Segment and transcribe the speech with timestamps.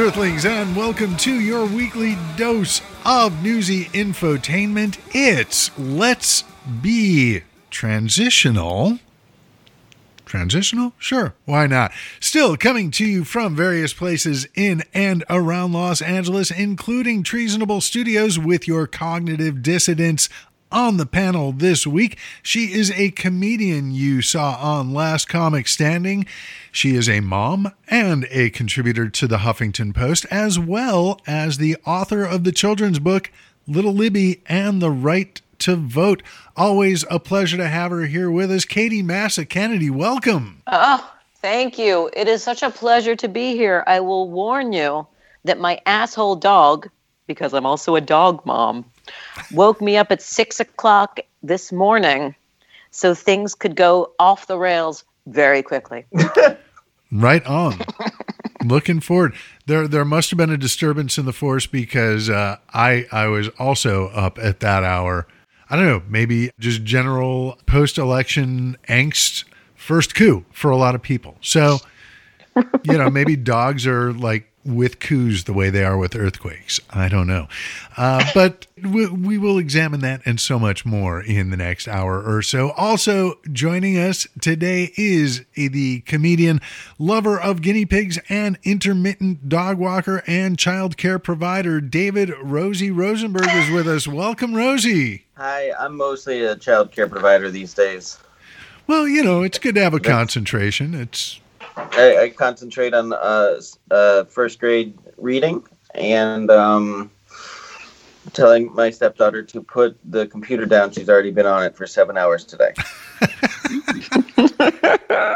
[0.00, 4.98] Earthlings, and welcome to your weekly dose of newsy infotainment.
[5.14, 6.42] It's Let's
[6.80, 8.98] Be Transitional.
[10.24, 10.94] Transitional?
[10.96, 11.92] Sure, why not?
[12.18, 18.38] Still coming to you from various places in and around Los Angeles, including Treasonable Studios
[18.38, 20.30] with your cognitive dissidents
[20.72, 22.18] on the panel this week.
[22.42, 26.26] She is a comedian you saw on Last Comic Standing.
[26.72, 31.76] She is a mom and a contributor to the Huffington Post, as well as the
[31.84, 33.30] author of the children's book
[33.66, 36.22] Little Libby and the Right to Vote.
[36.56, 38.64] Always a pleasure to have her here with us.
[38.64, 40.62] Katie Massa Kennedy, welcome.
[40.66, 42.10] Oh, thank you.
[42.14, 43.84] It is such a pleasure to be here.
[43.86, 45.06] I will warn you
[45.44, 46.88] that my asshole dog,
[47.26, 48.84] because I'm also a dog mom,
[49.52, 52.34] woke me up at six o'clock this morning
[52.90, 56.04] so things could go off the rails very quickly.
[57.12, 57.80] Right on.
[58.64, 59.34] Looking forward.
[59.66, 63.48] There, there must have been a disturbance in the force because uh, I, I was
[63.58, 65.26] also up at that hour.
[65.68, 71.36] I don't know, maybe just general post-election angst, first coup for a lot of people.
[71.40, 71.78] So,
[72.84, 76.80] you know, maybe dogs are like with coups the way they are with earthquakes.
[76.90, 77.48] I don't know.
[77.96, 82.22] Uh, but we, we, will examine that and so much more in the next hour
[82.22, 82.70] or so.
[82.72, 86.60] Also, joining us today is the comedian,
[86.98, 93.48] lover of guinea pigs, and intermittent dog walker and child care provider, David Rosie Rosenberg,
[93.50, 94.06] is with us.
[94.06, 95.26] Welcome, Rosie.
[95.36, 98.18] Hi, I'm mostly a child care provider these days.
[98.86, 100.94] Well, you know, it's good to have a concentration.
[100.94, 101.40] It's
[101.76, 105.62] I, I concentrate on uh, uh, first grade reading
[105.94, 107.10] and um,
[108.32, 110.92] telling my stepdaughter to put the computer down.
[110.92, 112.72] She's already been on it for seven hours today.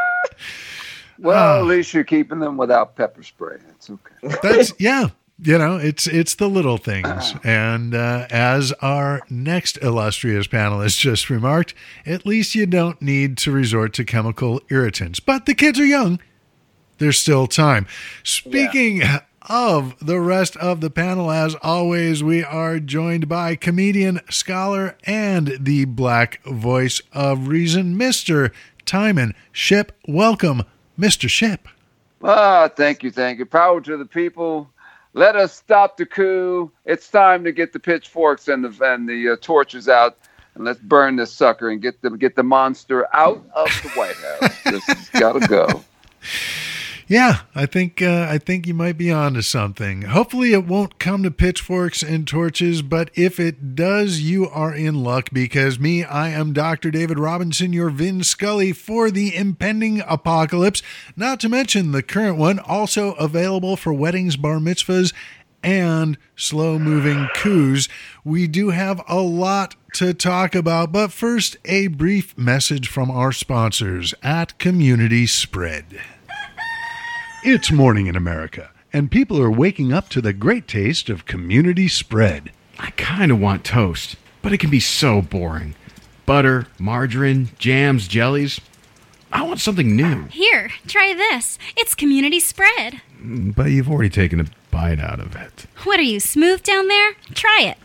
[1.18, 3.58] well, at least you're keeping them without pepper spray.
[3.66, 4.36] That's okay.
[4.42, 5.08] That's yeah.
[5.42, 11.28] You know, it's it's the little things, and uh, as our next illustrious panelist just
[11.28, 11.74] remarked,
[12.06, 15.18] at least you don't need to resort to chemical irritants.
[15.18, 16.20] But the kids are young;
[16.98, 17.86] there's still time.
[18.22, 19.20] Speaking yeah.
[19.48, 25.56] of the rest of the panel, as always, we are joined by comedian, scholar, and
[25.60, 28.52] the black voice of reason, Mister
[28.84, 29.92] Timon Ship.
[30.06, 30.62] Welcome,
[30.96, 31.68] Mister Ship.
[32.22, 33.46] Ah, thank you, thank you.
[33.46, 34.70] Power to the people
[35.14, 36.70] let us stop the coup.
[36.84, 40.18] It's time to get the pitchforks and the and the uh, torches out,
[40.54, 44.16] and let's burn this sucker and get the get the monster out of the White
[44.16, 44.62] House.
[44.64, 45.84] this has got to go.
[47.06, 50.02] Yeah, I think uh, I think you might be onto something.
[50.02, 55.02] Hopefully, it won't come to pitchforks and torches, but if it does, you are in
[55.02, 56.90] luck because me, I am Dr.
[56.90, 60.82] David Robinson, your Vin Scully for the impending apocalypse.
[61.14, 65.12] Not to mention the current one, also available for weddings, bar mitzvahs,
[65.62, 67.86] and slow moving coups.
[68.24, 73.32] We do have a lot to talk about, but first, a brief message from our
[73.32, 76.00] sponsors at Community Spread.
[77.46, 81.88] It's morning in America, and people are waking up to the great taste of community
[81.88, 82.50] spread.
[82.78, 85.74] I kind of want toast, but it can be so boring.
[86.24, 88.62] Butter, margarine, jams, jellies.
[89.30, 90.22] I want something new.
[90.22, 91.58] Uh, here, try this.
[91.76, 93.02] It's community spread.
[93.20, 95.66] Mm, but you've already taken a bite out of it.
[95.82, 97.12] What are you, smooth down there?
[97.34, 97.76] Try it.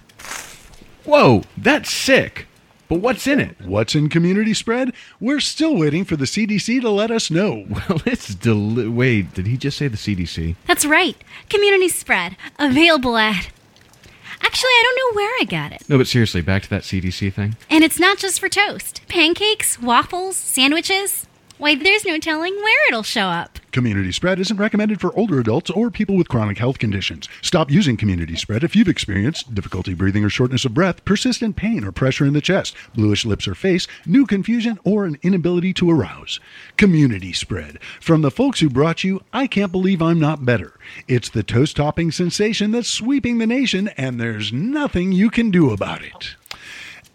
[1.04, 2.48] Whoa, that's sick.
[2.90, 3.56] But what's in it?
[3.64, 4.94] What's in community spread?
[5.22, 7.66] We're still waiting for the CDC to let us know.
[7.90, 10.56] Well, it's deli- wait, did he just say the CDC?
[10.68, 11.16] That's right.
[11.50, 12.36] Community spread.
[12.60, 13.50] Available at
[14.42, 15.90] Actually, I don't know where I got it.
[15.90, 17.56] No, but seriously, back to that CDC thing.
[17.70, 19.02] And it's not just for toast.
[19.08, 21.28] Pancakes, waffles, sandwiches.
[21.60, 23.60] Why, there's no telling where it'll show up.
[23.74, 27.28] Community spread isn't recommended for older adults or people with chronic health conditions.
[27.42, 31.84] Stop using community spread if you've experienced difficulty breathing or shortness of breath, persistent pain
[31.84, 35.92] or pressure in the chest, bluish lips or face, new confusion, or an inability to
[35.92, 36.40] arouse.
[36.78, 37.78] Community spread.
[38.00, 40.80] From the folks who brought you I Can't Believe I'm Not Better.
[41.10, 45.72] It's the toast topping sensation that's sweeping the nation, and there's nothing you can do
[45.72, 46.38] about it.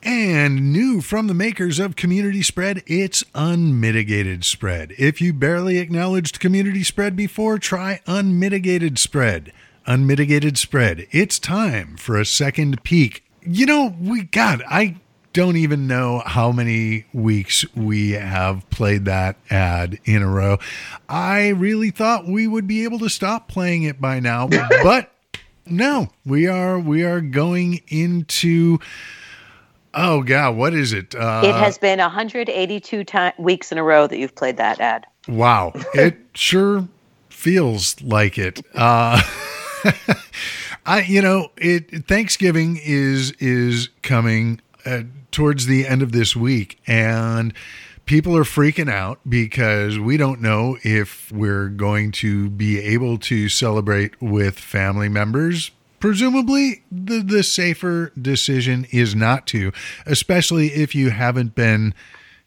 [0.05, 4.93] And new from the makers of Community Spread, it's Unmitigated Spread.
[4.99, 9.51] If you barely acknowledged Community Spread before, try Unmitigated Spread.
[9.87, 11.07] Unmitigated Spread.
[11.11, 13.25] It's time for a second peek.
[13.47, 14.97] You know, we, God, I
[15.33, 20.59] don't even know how many weeks we have played that ad in a row.
[21.09, 24.49] I really thought we would be able to stop playing it by now,
[24.83, 25.11] but
[25.65, 28.79] no, we are we are going into
[29.95, 31.15] Oh God, what is it?
[31.15, 35.07] Uh, it has been 182 time, weeks in a row that you've played that ad.
[35.29, 36.89] Wow, it sure
[37.29, 38.61] feels like it.
[38.75, 39.21] Uh,
[40.87, 46.81] I, you know, it Thanksgiving is is coming uh, towards the end of this week,
[46.87, 47.55] and
[48.07, 53.49] people are freaking out because we don't know if we're going to be able to
[53.49, 55.71] celebrate with family members.
[56.05, 59.73] Presumably, the the safer decision is not to,
[60.05, 61.95] especially if you haven't been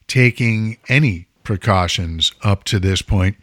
[0.05, 3.35] taking any precautions up to this point.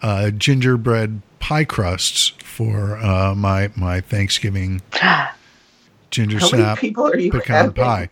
[0.02, 4.82] uh, gingerbread pie crusts for uh, my my Thanksgiving
[6.10, 8.08] ginger How many snap people are you pecan pie.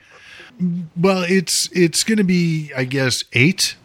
[0.96, 3.76] Well, it's it's going to be, I guess, eight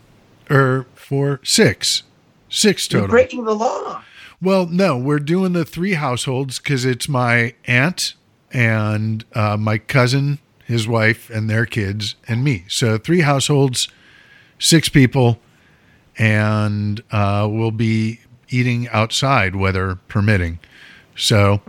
[0.50, 2.04] or four, six,
[2.50, 3.14] six You're total.
[3.14, 4.04] breaking the law.
[4.42, 8.16] Well, no, we're doing the three households because it's my aunt
[8.52, 12.66] and uh, my cousin, his wife, and their kids, and me.
[12.68, 13.88] So three households,
[14.60, 15.40] six people,
[16.18, 18.20] and uh, we'll be
[18.50, 20.60] eating outside, weather permitting.
[21.16, 21.62] So,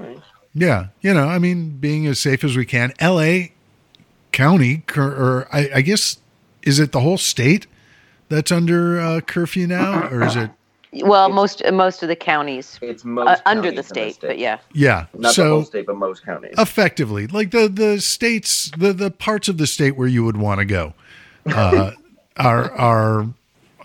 [0.55, 2.93] yeah, you know, I mean, being as safe as we can.
[2.99, 3.53] L.A.
[4.33, 6.19] County, cur- or I, I guess,
[6.63, 7.67] is it the whole state
[8.29, 10.51] that's under uh, curfew now, or is it?
[10.93, 14.59] Well, most most of the counties It's most uh, under counties the state, but yeah.
[14.73, 15.07] Yeah.
[15.15, 16.55] Not so the whole state, but most counties.
[16.59, 20.61] effectively like the the states the the parts of the state where you would want
[20.61, 20.95] to go
[21.47, 21.91] uh
[22.39, 23.27] are are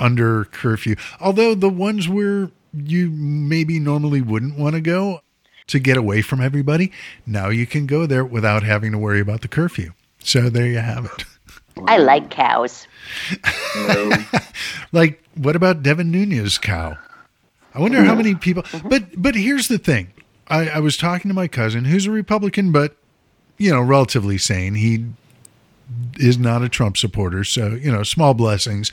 [0.02, 0.96] under curfew.
[1.22, 5.22] Although the ones where you maybe normally wouldn't want to go
[5.68, 6.92] to get away from everybody
[7.26, 9.94] now you can go there without having to worry about the curfew.
[10.20, 11.26] So there you have it.
[11.88, 12.88] I like cows.
[14.94, 16.98] Like what about Devin Nunes cow?
[17.74, 18.90] I wonder how many people mm-hmm.
[18.90, 20.12] but but here's the thing.
[20.48, 22.98] I, I was talking to my cousin who's a republican but
[23.58, 24.76] you know relatively sane.
[24.76, 25.06] He
[26.20, 28.92] is not a trump supporter so you know small blessings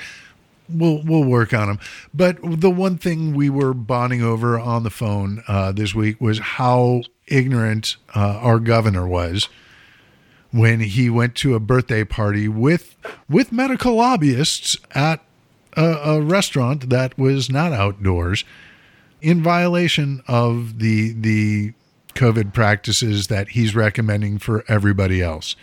[0.69, 1.79] we'll we'll work on them
[2.13, 6.39] but the one thing we were bonding over on the phone uh, this week was
[6.39, 9.49] how ignorant uh, our governor was
[10.51, 12.97] when he went to a birthday party with
[13.29, 15.21] with medical lobbyists at
[15.77, 18.45] a, a restaurant that was not outdoors
[19.21, 21.73] in violation of the the
[22.15, 25.55] COVID practices that he's recommending for everybody else.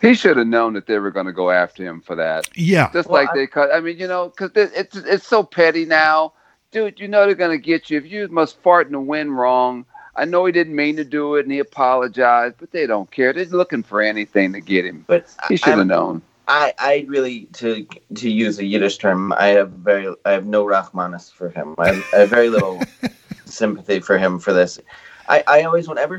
[0.00, 2.48] He should have known that they were going to go after him for that.
[2.56, 2.90] Yeah.
[2.92, 3.70] Just Well, like I- they cut.
[3.72, 6.32] I mean, you know, because it's it's so petty now,
[6.70, 7.00] dude.
[7.00, 9.84] You know they're going to get you if you must fart in the wind wrong.
[10.16, 13.32] I know he didn't mean to do it, and he apologized, but they don't care.
[13.32, 15.04] They're looking for anything to get him.
[15.06, 16.22] but He should have known.
[16.48, 20.64] I, I really to to use a Yiddish term, I have very I have no
[20.64, 21.74] Rahmanis for him.
[21.78, 22.80] I have, I have very little
[23.44, 24.80] sympathy for him for this.
[25.28, 26.18] I, I always whenever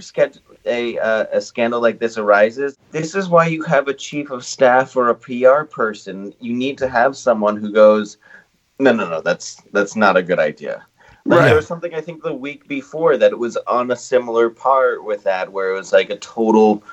[0.66, 4.46] a uh, a scandal like this arises, this is why you have a chief of
[4.46, 6.34] staff or a PR person.
[6.40, 8.18] You need to have someone who goes,
[8.80, 10.86] no, no, no, that's that's not a good idea.
[11.26, 11.46] Like, Right.
[11.48, 15.04] There was something I think the week before that it was on a similar part
[15.04, 16.84] with that, where it was like a total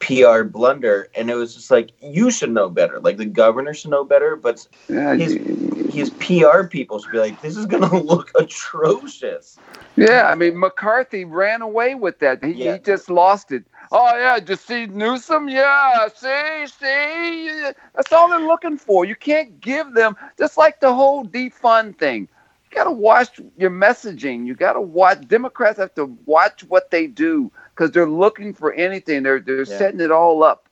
[0.00, 3.00] PR blunder, and it was just like you should know better.
[3.00, 7.40] Like the governor should know better, but Yeah, you- his PR people should be like,
[7.40, 9.58] this is gonna look atrocious.
[9.96, 12.44] Yeah, I mean McCarthy ran away with that.
[12.44, 12.74] He, Yeah.
[12.74, 13.64] he just lost it.
[13.92, 15.48] Oh yeah, just see Newsom.
[15.48, 19.04] Yeah, see, see, that's all they're looking for.
[19.04, 22.28] You can't give them just like the whole defund thing.
[22.70, 24.44] You got to watch your messaging.
[24.46, 25.26] You got to watch.
[25.28, 29.24] Democrats have to watch what they do because they're looking for anything.
[29.24, 29.66] They're they're Yeah.
[29.66, 30.68] setting it all up.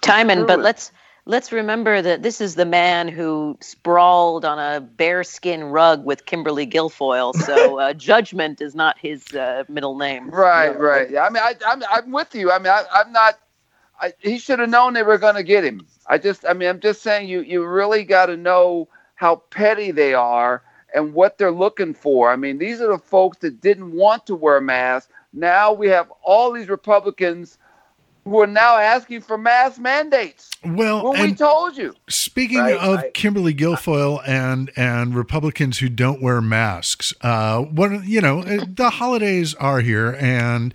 [0.00, 0.92] Timon, but let's
[1.26, 6.66] let's remember that this is the man who sprawled on a bearskin rug with Kimberly
[6.66, 7.34] Guilfoyle.
[7.34, 10.32] So uh, judgment is not his uh, middle name.
[10.32, 10.78] Right, Yeah.
[10.78, 11.10] right.
[11.10, 12.50] Yeah, I mean, I, I'm I'm with you.
[12.50, 13.34] I mean, I, I'm not.
[14.00, 15.86] I, he should have known they were going to get him.
[16.06, 19.90] I just, I mean, I'm just saying, you you really got to know how petty
[19.92, 20.62] they are
[20.94, 22.30] and what they're looking for.
[22.30, 25.12] I mean, these are the folks that didn't want to wear masks.
[25.36, 27.58] Now we have all these Republicans
[28.24, 30.50] who are now asking for mass mandates.
[30.64, 31.94] Well, Well, we told you.
[32.08, 38.04] speaking Right, of I- Kimberly Guilfoyle and and Republicans who don't wear masks, uh, what
[38.06, 40.74] you know, uh, the holidays are here, and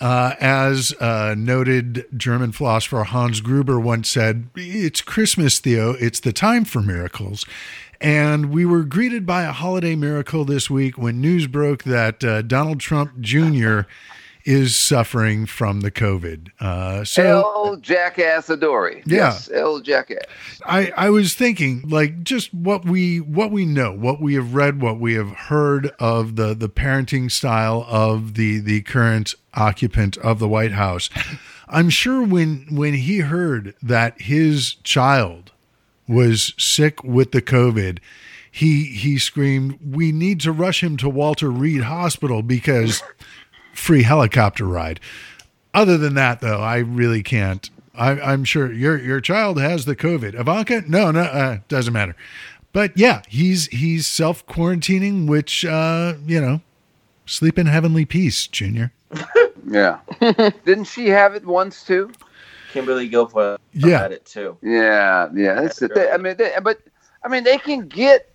[0.00, 5.90] uh, as uh, noted German philosopher Hans Gruber once said, "It's Christmas, Theo.
[5.92, 7.44] It's the time for miracles."
[8.00, 12.42] And we were greeted by a holiday miracle this week when news broke that uh,
[12.42, 13.80] Donald Trump Jr.
[14.48, 16.48] is suffering from the COVID.
[16.58, 19.02] Uh, so El Jackass Adori.
[19.04, 19.16] Yeah.
[19.16, 20.24] Yes, El Jackass.
[20.64, 24.80] I, I was thinking like just what we what we know, what we have read,
[24.80, 30.38] what we have heard of the the parenting style of the the current occupant of
[30.38, 31.10] the White House.
[31.68, 35.52] I'm sure when when he heard that his child
[36.08, 37.98] was sick with the COVID,
[38.50, 43.02] he he screamed, "We need to rush him to Walter Reed Hospital because
[43.74, 45.00] free helicopter ride."
[45.74, 47.68] Other than that, though, I really can't.
[47.94, 50.38] I, I'm sure your your child has the COVID.
[50.38, 52.16] Ivanka, no, no, uh, doesn't matter.
[52.72, 56.60] But yeah, he's he's self quarantining, which uh, you know,
[57.26, 58.92] sleep in heavenly peace, Junior.
[59.70, 59.98] Yeah.
[60.64, 62.10] Didn't she have it once too?
[62.72, 63.98] Kimberly Guilfoyle Yeah.
[63.98, 64.56] had it too.
[64.62, 65.54] Yeah, yeah.
[65.54, 66.12] That's the That's.
[66.12, 66.80] I mean, they, but
[67.24, 68.30] I mean, they can get.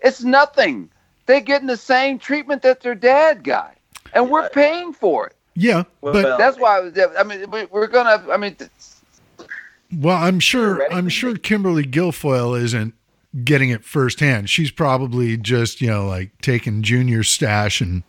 [0.00, 0.90] It's nothing.
[1.26, 3.76] They're getting the same treatment that their dad got,
[4.14, 5.34] and we're paying for it.
[5.54, 6.78] Yeah, Well, but That's why.
[6.78, 8.24] I, was, I mean, we, we're gonna.
[8.30, 8.56] I mean,
[9.96, 12.94] well, I'm sure I'm sure Kimberly Guilfoyle isn't
[13.44, 14.48] getting it firsthand.
[14.50, 18.02] She's probably just you know like taking Junior's stash and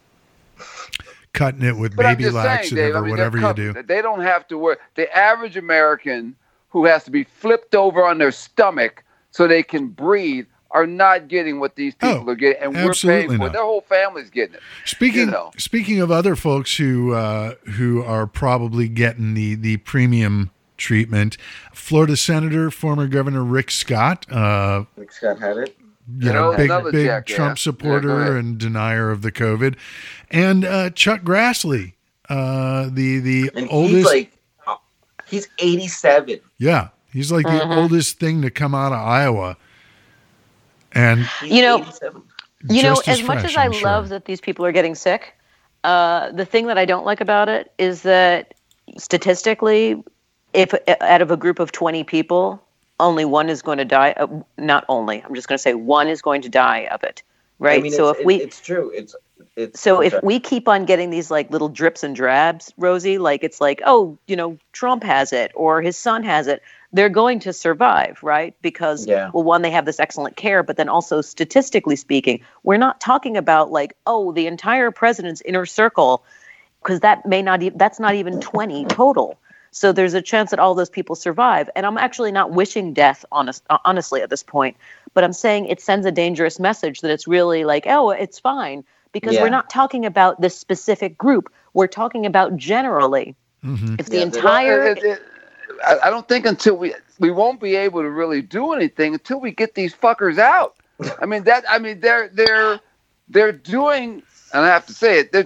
[1.33, 2.95] cutting it with but baby just saying, laxative Dave.
[2.95, 3.83] I or mean, whatever they're you do.
[3.83, 4.79] They don't have to work.
[4.95, 6.35] The average American
[6.69, 11.27] who has to be flipped over on their stomach so they can breathe are not
[11.27, 13.45] getting what these people Oh, are getting, and we're paying for not.
[13.47, 13.53] it.
[13.53, 14.61] Their whole family's getting it.
[14.85, 15.51] Speaking you know.
[15.57, 21.37] speaking of other folks who uh, who are probably getting the the premium treatment,
[21.73, 25.75] Florida Senator, former Governor Rick Scott, uh, I think Scott had it.
[26.17, 27.35] You You know, know, big big jackass.
[27.35, 28.33] Trump Yeah, supporter ahead.
[28.33, 29.75] and denier of the COVID,
[30.31, 31.93] and uh, Chuck Grassley,
[32.29, 34.31] uh, the the And oldest, he's like,
[35.27, 36.39] he's 87.
[36.57, 37.69] yeah, he's like Mhm.
[37.69, 39.57] the oldest thing to come out of Iowa,
[40.93, 41.85] and You know,
[42.67, 43.89] You know, just as much fresh, as I I'm sure.
[43.89, 45.33] love that these people are getting sick,
[45.83, 48.53] uh, the thing that I don't like about it is that
[48.97, 50.03] statistically,
[50.53, 52.61] if out of a group of 20 people,
[52.99, 54.13] only one is going to die.
[54.15, 54.27] Uh,
[54.57, 57.23] not only, I'm just going to say one is going to die of it.
[57.59, 57.79] Right.
[57.79, 58.91] I mean, so if we, it's true.
[58.95, 59.15] It's
[59.55, 63.43] it's so if we keep on getting these like little drips and drabs, Rosie, like
[63.43, 66.61] it's like, oh, you know, Trump has it or his son has it,
[66.93, 68.55] they're going to survive, right?
[68.61, 69.29] Because Yeah.
[69.33, 73.37] well, one, they have this excellent care, but then also statistically speaking, we're not talking
[73.37, 76.23] about like, oh, the entire president's inner circle,
[76.81, 79.37] because that may not e- that's not even 20 total.
[79.71, 81.69] So there's a chance that all those people survive.
[81.75, 84.77] And I'm actually not wishing death honest, uh, honestly at this point,
[85.13, 88.83] but I'm saying it sends a dangerous message that it's really like, oh, it's fine
[89.11, 89.43] because Yeah.
[89.43, 91.51] we're not talking about this specific group.
[91.73, 93.35] We're talking about generally.
[93.63, 93.99] Mhm.
[93.99, 95.21] If the Yeah, the- entire Well, it- it-
[95.85, 99.39] I, I don't think until we we won't be able to really do anything until
[99.39, 100.75] we get these fuckers out.
[101.21, 101.63] I mean that.
[101.69, 102.79] I mean they're they're
[103.29, 104.23] they're doing,
[104.53, 105.31] and I have to say it.
[105.31, 105.45] They're,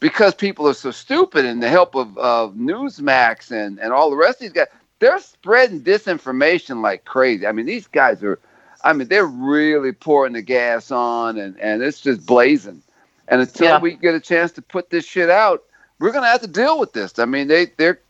[0.00, 4.16] because people are so stupid, and the help of, of Newsmax and, and all the
[4.16, 7.46] rest of these guys, they're spreading disinformation like crazy.
[7.46, 8.38] I mean, these guys are,
[8.82, 12.82] I mean, they're really pouring the gas on, and, and it's just blazing.
[13.28, 13.78] And until Yeah.
[13.78, 15.62] we get a chance to put this shit out,
[16.00, 17.18] we're gonna have to deal with this.
[17.18, 18.00] I mean, they they're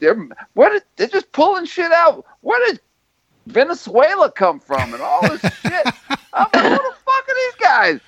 [0.00, 2.24] they're where did they're just pulling shit out?
[2.42, 2.80] Where did
[3.46, 5.88] Venezuela come from and all this shit?
[6.32, 8.00] I'm like, who the fuck are these guys?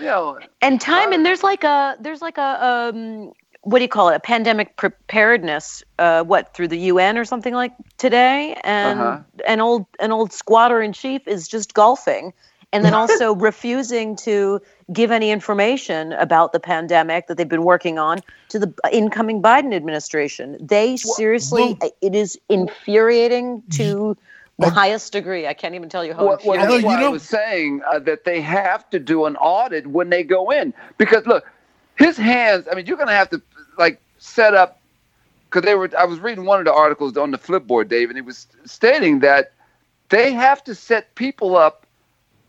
[0.00, 3.32] Know, and time and there's like a there's like a um
[3.62, 7.52] what do you call it a pandemic preparedness uh what through the UN or something
[7.54, 9.20] like today and Uh-huh.
[9.46, 12.32] an old an old squatter in chief is just golfing
[12.72, 14.60] and then also refusing to
[14.92, 19.74] give any information about the pandemic that they've been working on to the incoming Biden
[19.74, 20.56] administration.
[20.60, 24.16] They seriously, well- it is infuriating to
[24.60, 25.46] the highest degree.
[25.46, 26.26] I can't even tell you how.
[26.26, 26.66] Well, well, infuriating.
[26.70, 29.86] Although, you why I know- was saying uh, that they have to do an audit
[29.86, 31.44] when they go in because look,
[31.96, 32.66] his hands.
[32.70, 33.42] I mean, you're going to have to
[33.78, 34.80] like set up
[35.48, 35.90] because they were.
[35.98, 39.20] I was reading one of the articles on the Flipboard, Dave, and he was stating
[39.20, 39.52] that
[40.08, 41.86] they have to set people up.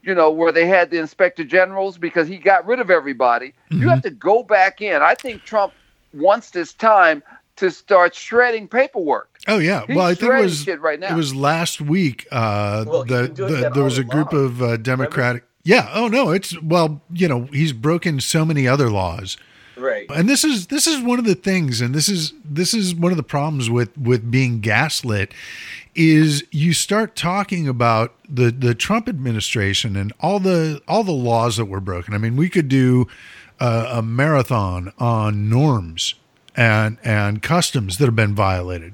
[0.04, 3.54] You know where they had the inspector generals because he got rid of everybody.
[3.70, 5.02] You have to go back in.
[5.04, 5.74] I think Trump
[6.12, 7.22] wants this time
[7.58, 9.30] to start shredding paperwork.
[9.48, 9.86] Oh yeah.
[9.88, 11.14] He's well, I think it was shit right now.
[11.14, 12.28] it was last week.
[12.32, 14.46] Uh, Well, the, the, that there was a group along.
[14.46, 15.44] of uh, Democratic.
[15.64, 15.90] Yeah.
[15.94, 16.32] Oh no.
[16.32, 19.38] It's well, you know, he's broken so many other laws,
[19.78, 20.06] Right.
[20.10, 23.12] and this is this is one of the things, and this is this is one
[23.12, 25.34] of the problems with with being gaslit,
[25.96, 31.58] is you start talking about the the Trump administration and all the all the laws
[31.58, 32.14] that were broken.
[32.14, 33.08] I mean, we could do
[33.60, 36.16] uh, a marathon on norms
[36.56, 38.94] and and customs that have been violated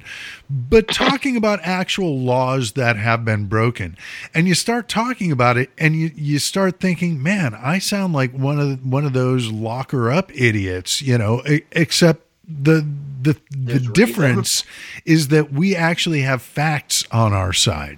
[0.49, 3.97] but talking about actual laws that have been broken
[4.33, 8.31] and you start talking about it and you you start thinking man i sound like
[8.31, 12.87] one of one of those locker up idiots you know except the
[13.21, 13.93] the the There's reason.
[13.93, 14.63] difference
[15.05, 17.97] is that we actually have facts on our side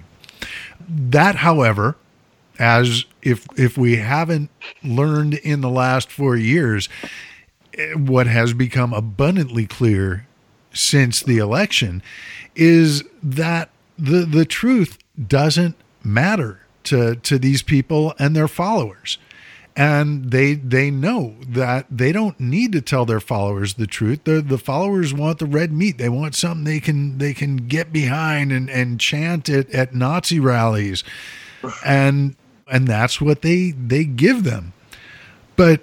[0.88, 1.96] that however
[2.58, 4.50] as if if we haven't
[4.82, 6.88] learned in the last 4 years
[7.96, 10.26] what has become abundantly clear
[10.72, 12.02] since the election
[12.54, 19.18] is that the the truth doesn't matter to to these people and their followers.
[19.76, 24.24] And they they know that they don't need to tell their followers the truth.
[24.24, 25.98] The the followers want the red meat.
[25.98, 30.40] They want something they can they can get behind and and chant it at Nazi
[30.40, 31.04] rallies.
[31.84, 32.36] And
[32.70, 34.72] and that's what they they give them.
[35.56, 35.82] But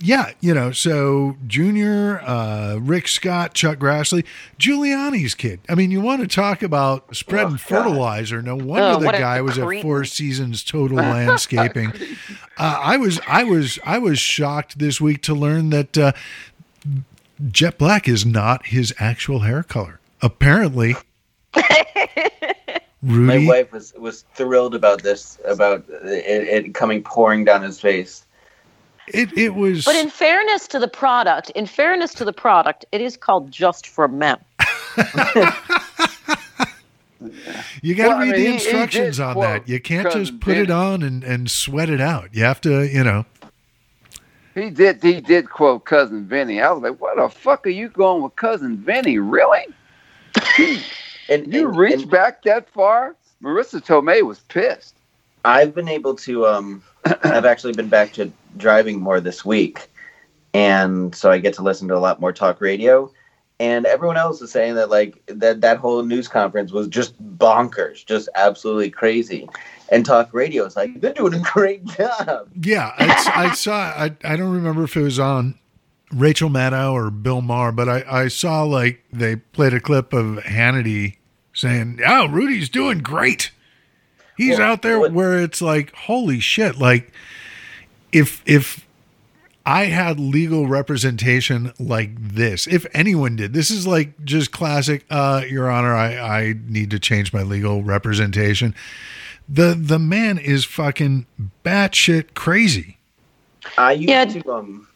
[0.00, 4.24] yeah, you know, so Junior, uh, Rick Scott, Chuck Grassley,
[4.58, 5.60] Giuliani's kid.
[5.68, 8.42] I mean, you want to talk about spreading Oh, fertilizer.
[8.42, 9.82] No wonder Oh, the what a guy was at.
[9.82, 11.92] Four Seasons Total Landscaping.
[12.58, 16.12] uh, I was, I was, I was shocked this week to learn that uh,
[17.50, 20.00] jet black is not his actual hair color.
[20.22, 20.96] Apparently,
[23.02, 27.78] Rudy, My wife was was thrilled about this, about it, it coming pouring down his
[27.80, 28.24] face.
[29.08, 29.84] It, it was.
[29.84, 33.86] But in fairness to the product, in fairness to the product, it is called just
[33.86, 34.38] for men.
[37.82, 39.68] You got to Well, I read mean, the he- he instructions did on quote that.
[39.68, 42.30] You can't just put it on and, and sweat it out.
[42.34, 43.24] You have to, you know.
[44.54, 45.02] He did.
[45.02, 46.60] He did quote cousin Vinny.
[46.60, 49.18] I was like, "What the fuck are you going with cousin Vinny?
[49.18, 49.66] Really?
[51.30, 54.94] And You and- reached and back that far?" Marisa Tomei was pissed.
[55.44, 56.46] I've been able to.
[56.46, 56.82] Um,
[57.24, 59.88] I've actually been back to driving more this week,
[60.52, 63.10] and so I get to listen to a lot more talk radio.
[63.60, 68.04] And everyone else is saying that like that that whole news conference was just bonkers,
[68.04, 69.48] just absolutely crazy.
[69.92, 72.48] And talk radio is like they're doing a great job.
[72.60, 73.74] Yeah, I, I saw.
[73.76, 75.56] I, I don't remember if it was on
[76.12, 80.38] Rachel Maddow or Bill Maher, but I, I saw like they played a clip of
[80.38, 81.16] Hannity
[81.52, 83.52] saying, "Oh, Rudy's doing great.
[84.36, 86.76] He's Well, out there." what- where it's like, holy shit!
[86.78, 87.12] Like,
[88.14, 88.86] if if
[89.66, 95.04] I had legal representation like this, if anyone did, this is like just classic.
[95.10, 98.74] Uh, Your Honor, I I need to change my legal representation.
[99.48, 101.26] The the man is fucking
[101.64, 102.98] batshit crazy.
[103.78, 104.24] I used Yeah.
[104.26, 104.88] to um.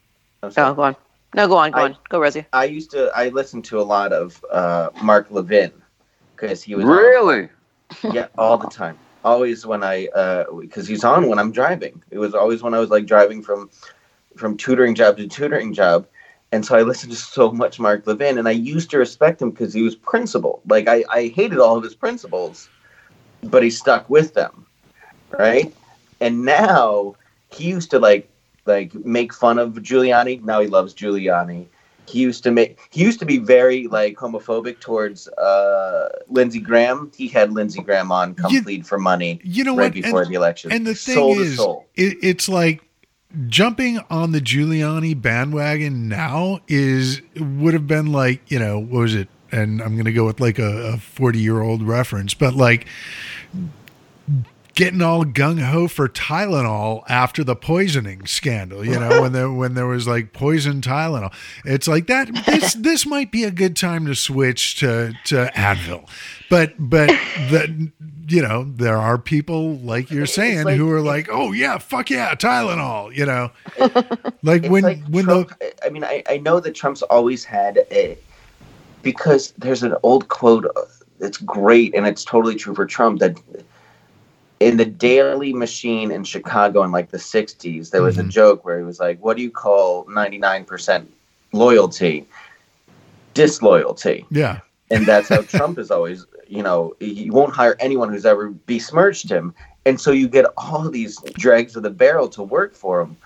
[0.42, 0.52] I'm.
[0.56, 0.96] Oh, go on.
[1.34, 1.96] No, go on, go I- on.
[2.08, 2.44] Go, Rosie.
[2.52, 3.10] I used to.
[3.14, 5.72] I listened to a lot of uh, Mark Levin
[6.36, 7.48] because he was on- Really?
[8.12, 8.98] yeah, all the time.
[9.24, 12.02] Always when I, uh, because he's on when I'm driving.
[12.10, 13.70] It was always when I was like driving from,
[14.36, 16.06] from tutoring job to tutoring job,
[16.52, 19.50] and so I listened to so much Mark Levin, and I used to respect him
[19.50, 20.62] because he was principled.
[20.68, 22.68] Like I, I hated all of his principles,
[23.42, 24.66] but he stuck with them,
[25.38, 25.74] right?
[26.20, 27.16] And now
[27.50, 28.30] he used to like,
[28.66, 30.42] like make fun of Giuliani.
[30.42, 31.66] Now he loves Giuliani
[32.08, 37.12] he used to make he used to be very like homophobic towards uh Lindsey Graham.
[37.16, 39.92] He had Lindsey Graham on come You- plead for money You know right what?
[40.02, 40.72] before And, the election.
[40.72, 41.58] and the thing soul is,
[41.94, 42.82] it, it's like
[43.46, 49.14] jumping on the Giuliani bandwagon now is would have been like you know what was
[49.14, 49.28] it?
[49.50, 52.86] And I'm going to go with like a 40 year old reference, but like
[54.78, 58.86] getting all gung ho for Tylenol after the poisoning scandal.
[58.86, 62.32] You know, when there when there was like poison Tylenol, it's like that.
[62.46, 66.08] This this might be a good time to switch to to Advil,
[66.48, 67.08] but but
[67.50, 67.90] the
[68.28, 72.08] you know there are people like you're saying like- who are like, oh yeah, fuck
[72.08, 73.14] yeah, Tylenol.
[73.14, 73.50] You know,
[74.44, 77.78] like when like when Trump, the I mean, I, I know that Trump's always had
[77.90, 78.16] a
[79.02, 80.82] because there's an old quote uh,
[81.18, 83.36] that's great and it's totally true for Trump that
[84.60, 88.30] in the Daley Machine in Chicago in like the 60s, there was a Mhm.
[88.30, 91.08] joke where he was like, What do you call 99%
[91.52, 92.26] loyalty?
[93.34, 94.26] Disloyalty.
[94.30, 98.48] yeah And that's how Trump is always, you know, he won't hire anyone who's ever
[98.50, 99.54] besmirched him.
[99.84, 103.16] And so you get all these dregs of the barrel to work for him.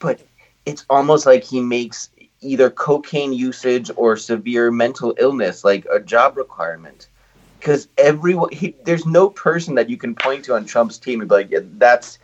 [0.00, 0.20] But
[0.66, 6.36] it's almost like he makes either cocaine usage or severe mental illness like a job
[6.36, 7.06] requirement.
[7.62, 11.28] Because everyone, he, there's no person that you can point to on Trump's team and
[11.28, 12.18] be like, yeah, that's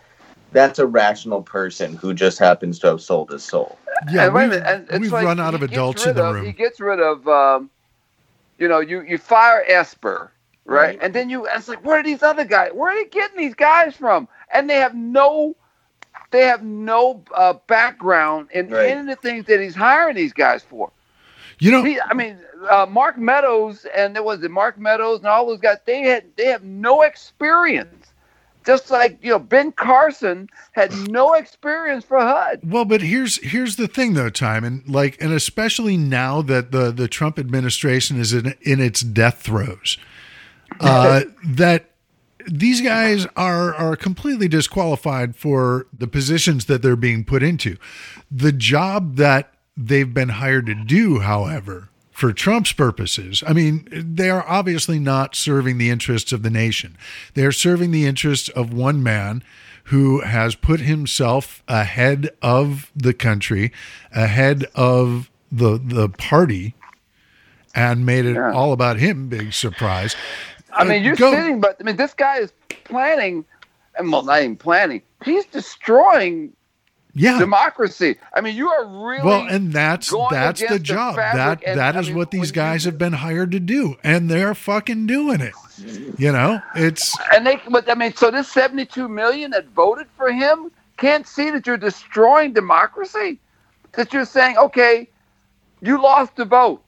[0.51, 3.79] that's a rational person who just happens to have sold his soul.
[4.11, 6.45] yeah and we've, minute, and it's we've like run out of adults in the of-
[6.45, 7.71] He gets rid of, um,
[8.59, 10.33] you know, you you fire Esper,
[10.65, 10.87] right?
[10.89, 10.99] Right.
[11.01, 12.73] And then you, it's like, where are these other guys?
[12.75, 14.27] Where are they getting these guys from?
[14.53, 15.55] And they have no,
[16.33, 18.89] they have no uh, background in Right.
[18.89, 20.91] any of the things that he's hiring these guys for.
[21.61, 22.39] You know, He, I mean,
[22.71, 25.79] uh, Mark Meadows and there was it Mark Meadows and all those guys.
[25.85, 28.13] They had they have no experience.
[28.67, 32.61] Just like you know, Ben Carson had no experience for HUD.
[32.63, 36.91] Well, but here's here's the thing though, time and like and especially now that the
[36.91, 39.97] the Trump administration is in in its death throes,
[40.81, 41.91] uh, that
[42.47, 47.79] these guys are are completely disqualified for the positions that they're being put into.
[48.31, 54.29] The job that they've been hired to do, however, for Trump's purposes, I mean, they
[54.29, 56.97] are obviously not serving the interests of the nation.
[57.35, 59.43] They are serving the interests of one man
[59.85, 63.73] who has put himself ahead of the country,
[64.13, 66.75] ahead of the the party,
[67.75, 68.53] and made it Yeah.
[68.53, 69.29] all about him.
[69.29, 70.17] Big surprise.
[70.73, 72.53] I mean, uh, you're Go- sitting, but I mean, this guy is
[72.85, 73.45] planning,
[73.97, 75.03] and well, not even planning.
[75.25, 76.53] He's destroying
[77.19, 77.39] Yeah.
[77.39, 78.17] democracy.
[78.35, 81.17] I mean, you are really Well, and that's that's the against the job.
[81.17, 84.31] that and, that I is mean, what these guys have been hired to do, and
[84.31, 85.55] they're fucking doing it.
[86.19, 87.61] You know, it's and they.
[87.71, 91.77] But I mean, so this 72 million that voted for him can't see that you're
[91.77, 93.41] destroying democracy.
[93.93, 95.09] That you're saying, okay,
[95.81, 96.83] you lost the vote,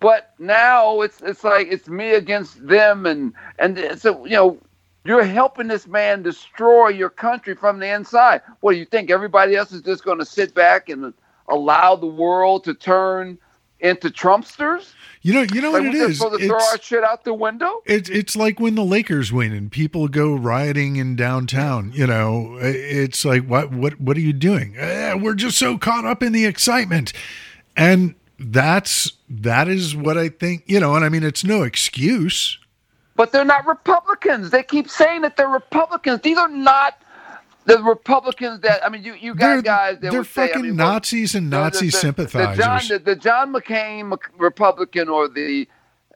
[0.00, 4.58] but now it's it's like it's me against them, and and so you know.
[5.04, 8.40] You're helping this man destroy your country from the inside.
[8.60, 9.10] What do you think?
[9.10, 11.12] Everybody else is just going to sit back and
[11.48, 13.38] allow the world to turn
[13.80, 14.92] into Trumpsters?
[15.24, 16.18] you know you know Like what it is.
[16.18, 17.80] supposed to throw our shit out the window?
[17.84, 21.90] it's it's like when the Lakers win and people go rioting in downtown.
[21.92, 24.76] You know, it's like what what what are you doing?
[24.78, 27.12] Eh, we're just so caught up in the excitement,
[27.76, 30.62] and that's that is what I think.
[30.66, 32.58] You know, and I mean it's no excuse.
[33.22, 34.50] But they're not Republicans.
[34.50, 36.22] They keep saying that they're Republicans.
[36.22, 37.00] These are not
[37.66, 39.04] the Republicans that I mean.
[39.04, 41.46] You you got They're, guys that they're would say, I fucking mean, well, Nazis and
[41.46, 42.56] the- the- Nazi the- sympathizers.
[42.56, 45.68] The John, the, the John McCain Republican or the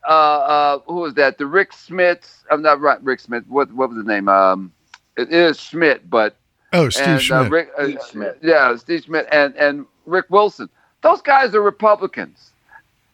[0.03, 1.39] uh, uh, who was that?
[1.39, 2.43] The Rick Smith.
[2.51, 3.01] I'm not right.
[3.05, 3.45] Rick Smith.
[3.47, 4.29] What what was his name?
[4.29, 4.73] Um,
[5.17, 6.35] it is Schmidt, but
[6.73, 7.47] oh, Steve and Schmidt.
[7.47, 8.39] Uh, Rick, uh, Steve Schmidt.
[8.43, 10.69] Yeah, Steve Schmidt and and Rick Wilson.
[11.03, 12.51] Those guys are Republicans.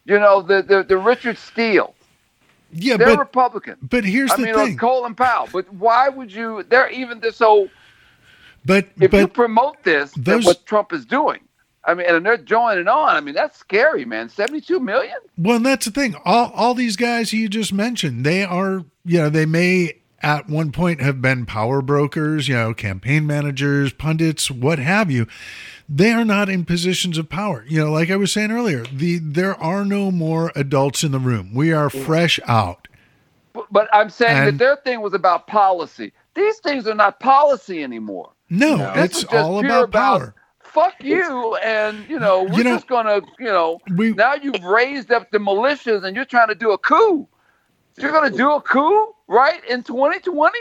[0.05, 1.93] You know the the, the Richard Steele.
[2.73, 3.77] Yeah, They're but Republicans.
[3.81, 4.45] but here's the thing.
[4.47, 4.77] I the mean, thing.
[4.77, 5.49] Colin Powell.
[5.51, 6.63] But why would you?
[6.69, 7.37] They're even this.
[7.37, 7.69] So
[8.65, 11.39] But if you promote this, those- what Trump is doing,
[11.85, 13.15] I mean, and they're joining on.
[13.15, 14.29] I mean, that's scary, man.
[14.29, 15.17] Seventy-two million.
[15.37, 16.15] well, and that's the thing.
[16.23, 20.71] All all these guys you just mentioned, they are you know they may at one
[20.71, 25.27] point have been power brokers, you know, campaign managers, pundits, what have you.
[25.89, 27.65] They are not in positions of power.
[27.67, 31.19] You know, like I was saying earlier, the there are no more adults in the
[31.19, 31.53] room.
[31.53, 32.87] We are fresh out.
[33.51, 36.13] But, but I'm saying And- that their thing was about policy.
[36.35, 38.31] These things are not policy anymore.
[38.49, 38.93] No, No.
[38.95, 40.35] It's all about about- power.
[40.61, 44.63] Fuck you, and you know we're You know- just gonna, you know, We now you've
[44.63, 47.27] raised up the militias and you're trying to do a coup.
[47.99, 50.57] You're gonna do a coup, right, in 2020?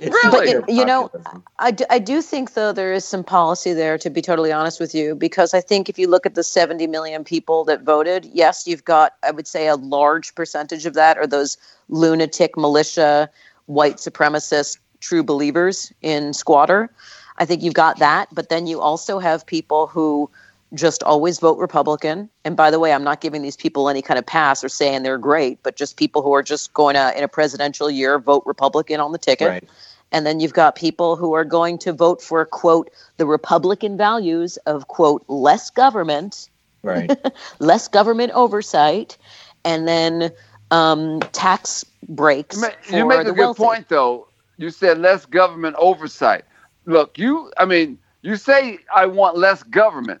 [0.00, 0.46] Really?
[0.46, 1.10] sheer But, you know.
[1.58, 4.80] I do, I do think, though, there is some policy there, to be totally honest
[4.80, 8.24] with you, because I think if you look at the 70 million people that voted,
[8.32, 11.56] yes, you've got, I would say, a large percentage of that are those
[11.88, 13.28] lunatic militia,
[13.66, 16.90] white supremacist, true believers in squatter.
[17.38, 18.28] I think you've got that.
[18.32, 20.30] But then you also have people who
[20.74, 22.28] just always vote Republican.
[22.44, 25.02] And by the way, I'm not giving these people any kind of pass or saying
[25.02, 28.42] they're great, but just people who are just going to, in a presidential year, vote
[28.46, 29.68] Republican on the ticket Right.
[30.14, 34.58] And then you've got people who are going to vote for, quote, the Republican values
[34.66, 36.50] of, quote, less government,
[36.82, 37.10] Right.
[37.60, 39.16] less government oversight,
[39.64, 40.30] and then
[40.70, 42.56] um, tax breaks.
[42.56, 43.62] You ma- for you make a good wealthy.
[43.62, 44.28] point, though.
[44.58, 46.44] You said less government oversight.
[46.84, 50.20] Look, you, I mean, you say I want less government,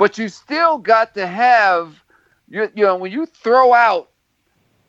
[0.00, 1.94] but you still got to have,
[2.48, 4.08] you, you know, when you throw out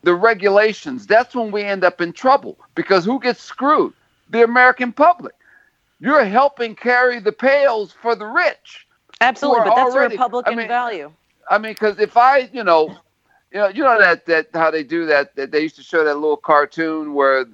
[0.02, 3.92] the regulations, that's when we end up in trouble because who gets screwed?
[4.30, 5.34] The American public.
[6.00, 8.86] You're helping carry the pails for the rich.
[9.20, 11.12] Absolutely, but that's already- a Republican I mean, value.
[11.50, 12.96] I mean, because if I, you know,
[13.52, 15.36] you know, you know that that how they do that.
[15.36, 17.44] That they used to show that little cartoon where,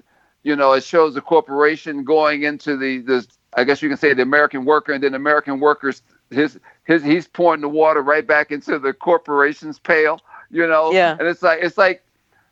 [0.45, 3.27] you know, it shows the corporation going into the the.
[3.55, 7.27] I guess you can say the American worker, and then American workers his his he's
[7.27, 10.21] pouring the water right back into the corporation's pail.
[10.51, 11.17] You know, Yeah.
[11.19, 12.03] and it's like it's like,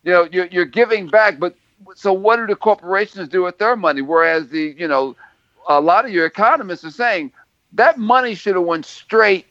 [0.05, 1.57] you know, you're you're giving back, but
[1.95, 4.03] so what do the corporations do with their money?
[4.03, 5.17] Whereas the you know,
[5.69, 7.33] a lot of your economists are saying
[7.73, 9.47] that money should have went straight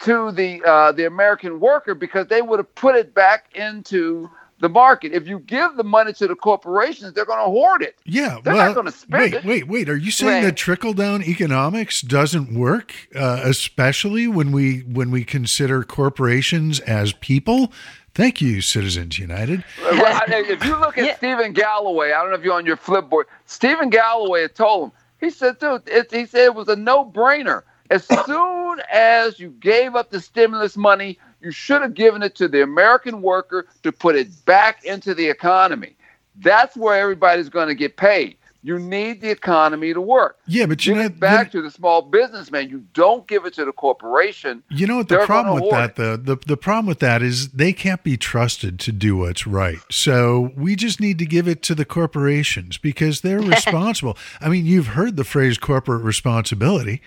[0.00, 4.68] to the uh, the American worker because they would have put it back into the
[4.68, 5.12] market.
[5.12, 7.96] If you give the money to the corporations, they're going to hoard it.
[8.04, 9.44] Yeah, They're well, not going to spend wait, it.
[9.44, 9.88] wait, wait.
[9.88, 10.44] Are you saying Right.
[10.44, 17.12] that trickle down economics doesn't work, uh, especially when we when we consider corporations as
[17.12, 17.72] people?
[18.14, 19.62] Thank you, Citizens United.
[19.82, 21.16] Well, I- if you look at Yeah.
[21.16, 23.24] Stephen Galloway, I don't know if you're on your flipboard.
[23.44, 24.92] Stephen Galloway had told him.
[25.20, 27.62] He said, "Dude, it, he said it was a no-brainer.
[27.90, 32.48] As soon as you gave up the stimulus money, you should have given it to
[32.48, 35.96] the American worker to put it back into the economy.
[36.36, 38.36] That's where everybody's going to get paid.
[38.66, 40.40] You need the economy to work.
[40.48, 42.68] Yeah, but you Give know, it back to the small businessman.
[42.68, 44.64] You don't give it to the corporation.
[44.70, 47.72] You know what the problem with that though the the problem with that is they
[47.72, 49.78] can't be trusted to do what's right.
[49.88, 54.18] So we just need to give it to the corporations because they're responsible.
[54.40, 57.02] I mean, you've heard the phrase corporate responsibility.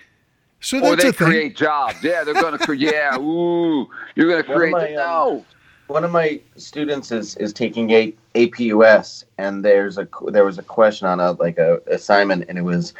[0.60, 1.26] So Or they a thing.
[1.28, 1.96] create jobs.
[2.02, 2.92] Yeah, they're going to create.
[2.92, 4.72] Yeah, ooh, you're going to create.
[4.72, 5.42] my, um,
[5.86, 10.62] One of my students is is taking a APUSH, and there's a there was a
[10.62, 12.92] question on a like a assignment, and it was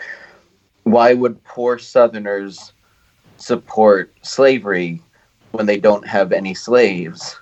[0.84, 2.72] why would poor Southerners
[3.36, 5.00] support slavery
[5.52, 7.38] when they don't have any slaves?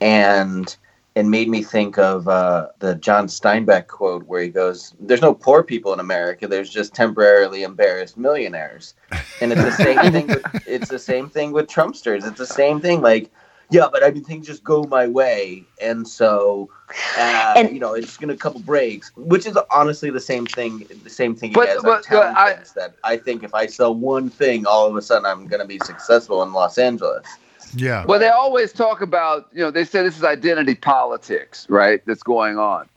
[0.00, 0.74] And
[1.14, 5.34] it made me think of uh, the John Steinbeck quote where he goes, "There's no
[5.34, 6.48] poor people in America.
[6.48, 8.94] There's just temporarily embarrassed millionaires."
[9.40, 10.26] And it's the same thing.
[10.28, 12.26] With, it's the same thing with Trumpsters.
[12.26, 13.02] It's the same thing.
[13.02, 13.30] Like,
[13.70, 16.70] yeah, but I mean, things just go my way, and so
[17.18, 20.86] uh, And- you know, it's gonna a couple breaks, which is honestly the same thing.
[21.04, 24.30] The same thing But- as but, uh, I- that I think if I sell one
[24.30, 27.26] thing, all of a sudden I'm gonna be successful in Los Angeles.
[27.74, 28.04] Yeah.
[28.06, 32.04] Well, they always talk about, you know, they say this is identity politics, right?
[32.06, 32.88] That's going on,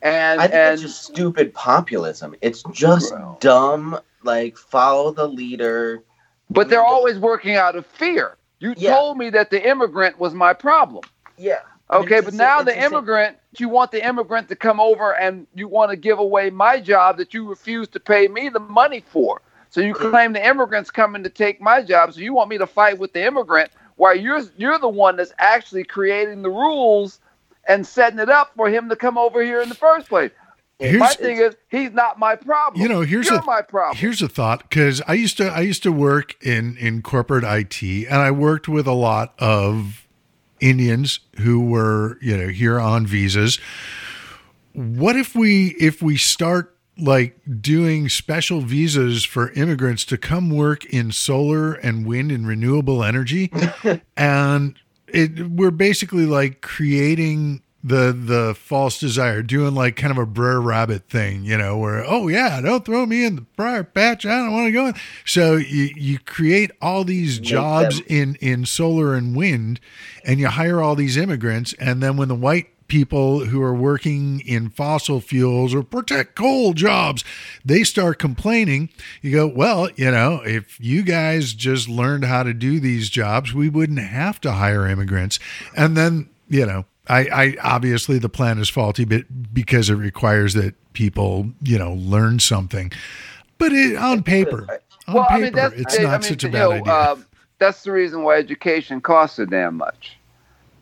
[0.00, 2.34] and I think and it's just stupid populism.
[2.40, 3.36] It's just Well.
[3.40, 3.98] dumb.
[4.22, 6.02] Like follow the leader.
[6.50, 8.36] but they're always working out of fear.
[8.58, 8.94] You Yeah.
[8.94, 11.02] told me that the immigrant was my problem.
[11.38, 11.60] Yeah.
[11.90, 14.78] Okay, it's but now the it's the same- immigrant, you want the immigrant to come
[14.78, 18.48] over and you want to give away my job that you refuse to pay me
[18.50, 19.40] the money for.
[19.70, 20.10] So you mm-hmm.
[20.10, 23.12] claim the immigrant's coming to take my job, so you want me to fight with
[23.14, 23.70] the immigrant
[24.02, 27.20] while you're you're the one that's actually creating the rules
[27.68, 30.32] and setting it up for him to come over here in the first place.
[30.80, 32.82] Here's- my thing is, he's not my problem.
[32.82, 33.96] You know, here's you're a my problem.
[33.96, 38.08] Here's a thought because I used to I used to work in in corporate IT
[38.08, 40.08] and I worked with a lot of
[40.58, 43.60] Indians who were you know here on visas.
[44.72, 50.84] What if we if we start like doing special visas for immigrants to come work
[50.86, 53.50] in solar and wind and renewable energy.
[54.16, 54.78] And
[55.08, 60.60] it we're basically like creating the the false desire doing like kind of a Brer
[60.60, 64.24] Rabbit thing you know where oh yeah don't throw me in the briar patch.
[64.24, 64.94] I don't want to go in.
[65.24, 69.80] So you you create all these jobs in in solar and wind
[70.24, 74.40] and you hire all these immigrants and then when the white people who are working
[74.40, 77.24] in fossil fuels or protect coal jobs.
[77.64, 78.90] They start complaining.
[79.22, 83.54] You go well you know if you guys just learned how to do these jobs
[83.54, 85.38] we wouldn't have to hire immigrants.
[85.74, 89.24] And then you know i i obviously the plan is faulty but
[89.54, 92.92] because it requires that people you know learn something.
[93.56, 94.68] But it, on paper
[95.08, 96.92] on well, paper I mean, it's I not mean, such a bad know, idea.
[96.92, 97.26] um,
[97.58, 100.18] that's the reason why education costs so damn much.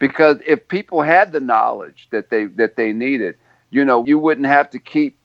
[0.01, 3.37] Because if people had the knowledge that they that they needed,
[3.71, 5.17] you know, you wouldn't have to keep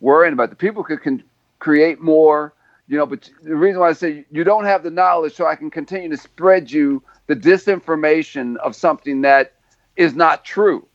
[0.00, 0.50] worrying about it.
[0.50, 1.24] The people could can
[1.58, 2.52] create more,
[2.86, 3.06] you know.
[3.06, 6.10] But the reason why I say you don't have the knowledge, so I can continue
[6.10, 9.54] to spread you the disinformation of something that
[9.96, 10.86] is not true.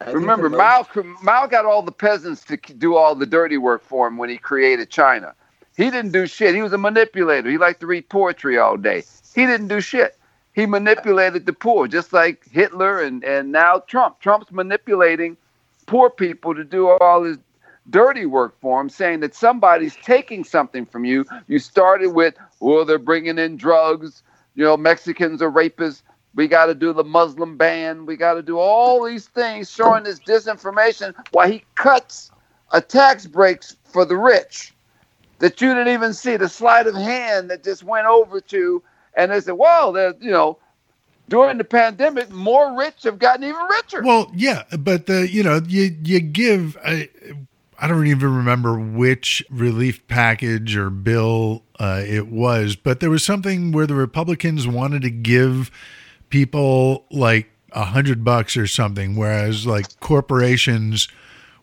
[0.00, 0.86] I Remember, Mao,
[1.22, 4.36] Mao got all the peasants to do all the dirty work for him when he
[4.36, 5.34] created China.
[5.76, 6.54] He didn't do shit.
[6.54, 7.48] He was a manipulator.
[7.48, 9.04] He liked to read poetry all day.
[9.34, 10.18] He didn't do shit.
[10.54, 14.20] He manipulated the poor, just like Hitler and, and now Trump.
[14.20, 15.36] Trump's manipulating
[15.86, 17.38] poor people to do all his
[17.90, 21.24] dirty work for him, saying that somebody's taking something from you.
[21.48, 24.22] You started with, well, they're bringing in drugs.
[24.54, 26.02] You know, Mexicans are rapists.
[26.34, 28.06] We got to do the Muslim ban.
[28.06, 32.30] We got to do all these things, showing this disinformation while he cuts
[32.72, 34.72] a tax breaks for the rich
[35.40, 38.82] that you didn't even see the sleight of hand that just went over to,
[39.14, 40.58] and they said, well, you know,
[41.28, 44.02] during the pandemic, more rich have gotten even richer.
[44.02, 47.08] Well, yeah, but the you know you you give I,
[47.78, 53.24] I don't even remember which relief package or bill uh, it was, but there was
[53.24, 55.70] something where the Republicans wanted to give
[56.28, 61.08] people like a hundred bucks or something, whereas like corporations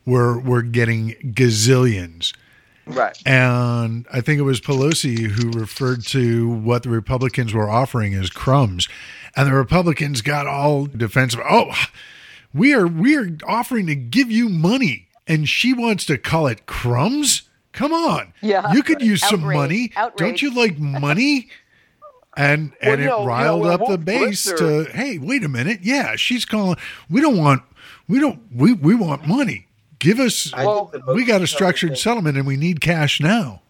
[0.05, 2.33] were were getting gazillions.
[2.89, 3.17] Right.
[3.25, 8.29] And I think it was Pelosi who referred to what the Republicans were offering as
[8.29, 8.87] crumbs.
[9.35, 11.41] And the Republicans got all defensive.
[11.47, 11.71] Oh,
[12.53, 15.07] we are we are offering to give you money.
[15.27, 17.43] And she wants to call it crumbs?
[17.71, 18.33] Come on.
[18.41, 18.73] Yeah.
[18.73, 19.55] You could use some Outrage.
[19.55, 19.91] money.
[20.17, 21.49] Don't you like money?
[22.35, 25.81] And Well, and you it riled when up the base to hey, wait a minute.
[25.83, 26.77] Yeah, she's calling
[27.09, 27.61] we don't want
[28.07, 29.67] we don't we, we want money.
[29.99, 33.19] Give us I Well, think the we got a structured settlement and we need cash
[33.19, 33.61] now.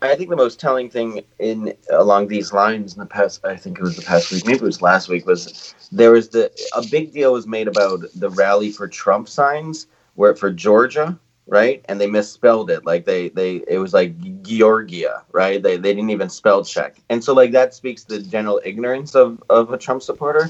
[0.00, 3.78] I think the most telling thing in along these lines in the past, I think
[3.78, 6.84] it was the past week, maybe it was last week, was there was the a
[6.88, 11.84] big deal was made about the rally for Trump signs, where for Georgia, right?
[11.88, 15.60] And they misspelled it, like they they it was like Georgia, right?
[15.60, 19.16] They they didn't even spell check, and so like that speaks to the general ignorance
[19.16, 20.48] of of a Trump supporter.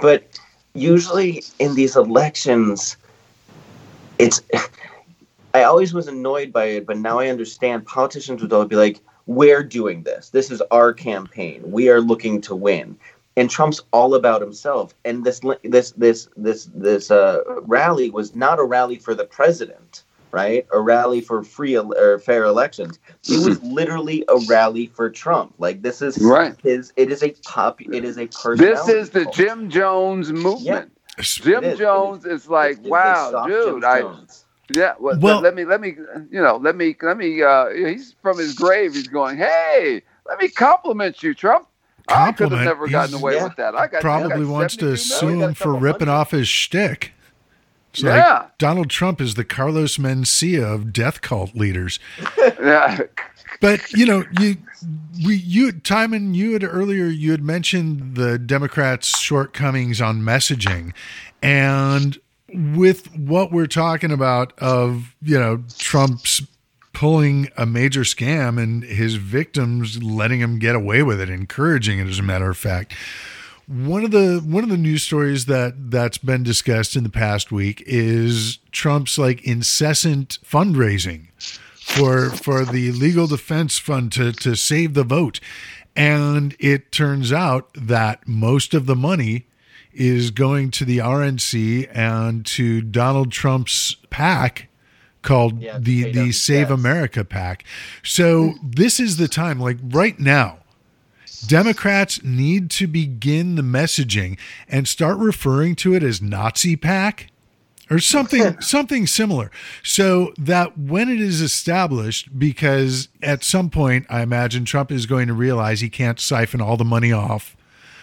[0.00, 0.24] But
[0.74, 2.96] usually in these elections,
[4.18, 4.42] it's
[5.54, 7.86] I always was annoyed by it, but now I understand.
[7.86, 10.30] Politicians would always be like, "We're doing this.
[10.30, 11.60] This is our campaign.
[11.64, 12.96] We are looking to win."
[13.36, 14.94] And Trump's all about himself.
[15.04, 20.04] And this this this this this uh, rally was not a rally for the president,
[20.32, 20.66] right?
[20.72, 22.98] A rally for free or fair elections.
[23.28, 25.54] It was literally a rally for Trump.
[25.58, 26.54] Like this is Right.
[26.62, 26.92] his.
[26.96, 27.80] It is a pop.
[27.80, 28.64] It is a person.
[28.64, 30.92] This is the Jim Jones movement.
[31.22, 31.78] Jim It is.
[31.78, 34.02] Jones is like, It's wow, soft dude, I
[34.74, 34.94] yeah.
[34.98, 35.96] Well, Well- let me let me
[36.30, 37.42] you know let me let me.
[37.42, 38.94] uh He's from his grave.
[38.94, 41.66] He's going, hey, let me compliment you, Trump.
[42.08, 43.44] I could have never gotten He's- away Yeah.
[43.44, 43.74] with that.
[43.74, 44.96] I got I Probably got wants to 72
[45.36, 47.12] sue him for ripping off his shtick.
[47.92, 48.38] It's Yeah.
[48.40, 51.98] like Donald Trump is the Carlos Mencia of death cult leaders.
[52.60, 53.00] Yeah.
[53.60, 54.56] But you know, you
[55.24, 60.92] we you Timon, you had earlier you had mentioned the Democrats' shortcomings on messaging,
[61.42, 62.18] and
[62.52, 66.42] with what we're talking about of you know Trump's
[66.92, 72.08] pulling a major scam and his victims letting him get away with it, encouraging it
[72.08, 72.94] as a matter of fact.
[73.72, 77.50] One of the one of the news stories that that's been discussed in the past
[77.50, 81.28] week is Trump's like incessant fundraising
[81.80, 85.40] for for the legal defense fund to to save the vote
[85.96, 89.46] and it turns out that most of the money
[89.92, 94.68] is going to the RNC and to Donald Trump's PAC
[95.22, 96.80] called Yeah, the the Save debts.
[96.80, 97.64] America PAC.
[98.02, 100.58] So this is the time like right now
[101.46, 107.30] Democrats need to begin the messaging and start referring to it as Nazi PAC
[107.90, 109.50] or something something similar.
[109.82, 115.28] So that when it is established because at some point i imagine trump is going
[115.28, 117.56] to realize he can't siphon all the money off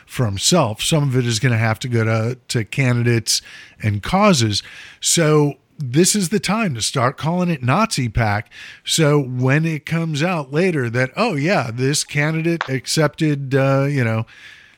[0.09, 0.81] for himself.
[0.81, 3.43] Some of it is going to have to go to, to candidates
[3.81, 4.63] and causes.
[4.99, 8.51] So this is the time to start calling it nazi PAC
[8.83, 14.25] so when it comes out later that oh yeah this candidate accepted uh, you know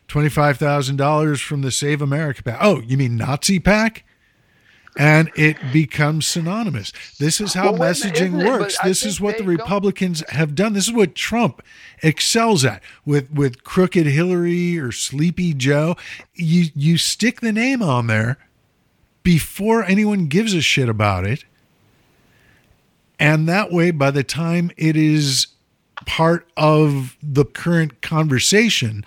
[0.07, 4.03] $25000 from the save america PAC oh you mean nazi PAC
[4.97, 6.91] and it becomes synonymous.
[7.17, 8.43] This is how Well, wait a minute, messaging isn't it?
[8.43, 8.77] But works.
[8.83, 10.73] This is what the don't- Republicans have done.
[10.73, 11.61] This is what Trump
[12.03, 15.95] excels at with with crooked Hillary or Sleepy Joe.
[16.36, 18.38] You you stick the name on there
[19.24, 21.45] before anyone gives a shit about it.
[23.19, 25.47] And that way by the time it is
[26.05, 29.05] part of the current conversation,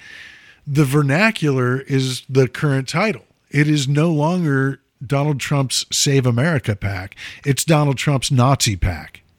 [0.67, 3.25] the vernacular is the current title.
[3.51, 7.17] It is no longer Donald Trump's Save America PAC.
[7.45, 9.21] It's Donald Trump's Nazi PAC.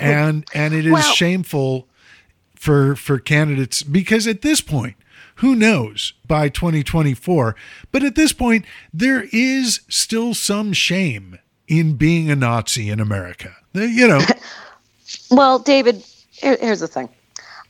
[0.00, 1.88] And and it is Well- shameful
[2.54, 4.94] for for candidates because at this point,
[5.36, 7.56] Who knows by 2024?
[7.90, 13.56] But at this point, there is still some shame in being a Nazi in America.
[13.72, 14.20] You know,
[15.30, 17.08] Well, David, here, here's the thing.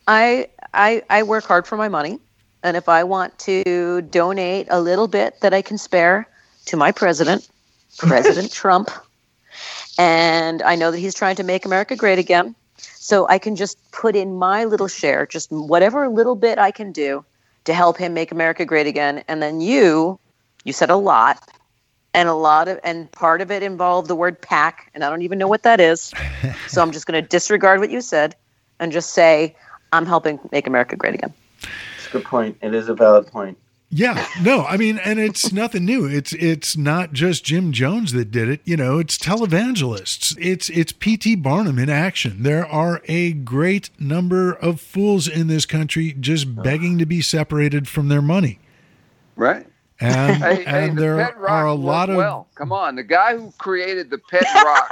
[0.08, 2.18] I, I I work hard for my money,
[2.62, 6.28] and if I want to donate a little bit that I can spare
[6.66, 7.48] to my president,
[7.98, 8.90] President Trump,
[9.98, 13.78] and I know that he's trying to make America great again, so I can just
[13.92, 17.24] put in my little share, just whatever little bit I can do
[17.64, 20.18] to help him make America great again, and then you,
[20.64, 21.38] you said a lot.
[22.14, 25.22] And a lot of, and part of it involved the word PAC, and I don't
[25.22, 26.12] even know what that is.
[26.68, 28.36] So I'm just going to disregard what you said
[28.78, 29.56] and just say,
[29.94, 31.32] I'm helping make America great again.
[31.96, 32.58] It's a good point.
[32.60, 33.56] It is a valid point.
[33.94, 36.06] Yeah, no, I mean, and it's nothing new.
[36.06, 38.62] It's it's not just Jim Jones that did it.
[38.64, 40.34] You know, it's televangelists.
[40.40, 41.36] It's it's P.T.
[41.36, 42.42] Barnum in action.
[42.42, 47.86] There are a great number of fools in this country just begging to be separated
[47.86, 48.60] from their money,
[49.36, 49.66] Right.
[50.00, 52.48] and Hey, hey, and the there pet are a lot of well.
[52.54, 54.90] Come on, the guy who created the pet rock.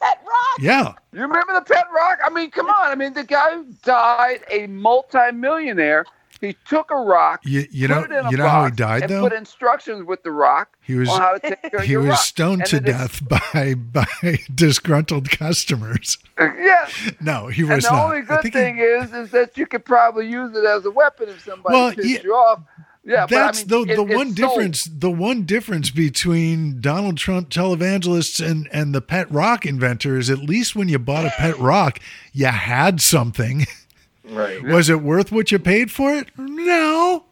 [0.00, 0.58] Pet rock.
[0.58, 0.94] yeah.
[1.12, 2.18] You remember the pet rock?
[2.24, 2.90] I mean, come on.
[2.90, 6.06] I mean, the guy who died a multimillionaire.
[6.42, 7.40] He took a rock.
[7.44, 9.22] You, you know put it in a you know how he died and though.
[9.22, 12.18] Put instructions with the rock He was on how to take care he was rock.
[12.18, 16.18] stoned And to it is- death by by disgruntled customers.
[16.38, 16.88] Uh, yeah.
[17.20, 18.04] No, he And was the not.
[18.06, 20.90] only good think he- thing is, is that you could probably use it as a
[20.90, 22.60] weapon if somebody Well, pissed yeah, you off.
[23.04, 24.36] Yeah, That's but I mean, the it- the one sold.
[24.36, 24.84] difference.
[24.84, 30.38] The one difference between Donald Trump televangelists and and the pet rock inventor is at
[30.38, 31.98] least when you bought a pet rock,
[32.32, 33.66] you had something.
[34.24, 34.62] Right.
[34.62, 36.28] Was it worth what you paid for it?
[36.36, 37.24] No,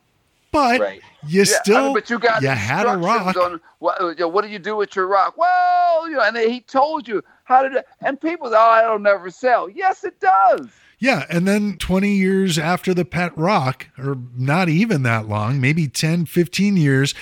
[0.52, 1.00] but Right.
[1.26, 3.36] you Yeah, I still mean, but you got you had a rock.
[3.36, 5.36] on what, you know, what do you do with your rock?
[5.36, 7.68] Well, you know, and he told you how to.
[7.68, 9.68] do And people, oh, it'll never sell.
[9.68, 10.68] Yes, it does.
[10.98, 15.88] Yeah, and then 20 years after the pet rock, or not even that long, maybe
[15.88, 17.14] 10, 15 years,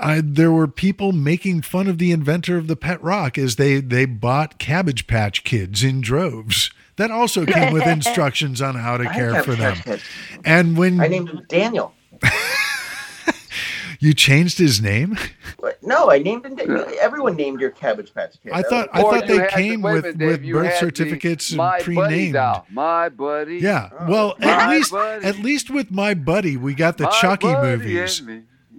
[0.00, 3.80] I, there were people making fun of the inventor of the pet rock as they,
[3.80, 6.70] they bought Cabbage Patch Kids in droves.
[6.96, 9.74] That also came with instructions on how to care for them.
[9.76, 10.02] Cabbage
[10.44, 11.92] And when I named him Daniel.
[14.00, 15.16] you changed his name,
[15.58, 15.82] What?
[15.82, 16.56] No, I named him.
[16.56, 18.52] Dan- Everyone named your Cabbage Patch Kid.
[18.52, 20.78] I thought I thought they had the- came with, minute, Dave, with birth had the
[20.78, 22.32] certificates and My Buddy pre-named.
[22.34, 22.66] doll.
[22.70, 23.56] My buddy.
[23.58, 24.06] Yeah, Oh.
[24.10, 25.24] well, at My least buddy.
[25.24, 28.22] at least with my buddy, we got the My Chucky buddy movies.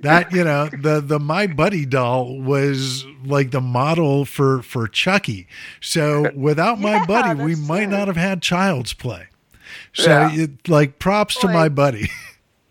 [0.06, 0.26] And me.
[0.26, 5.48] that you know the the my buddy doll was like the model for for chucky
[5.82, 7.90] so without my Yeah, buddy we that's might true.
[7.90, 9.28] not have had child's play
[9.94, 10.30] so Yeah.
[10.32, 12.10] it, like props to my buddy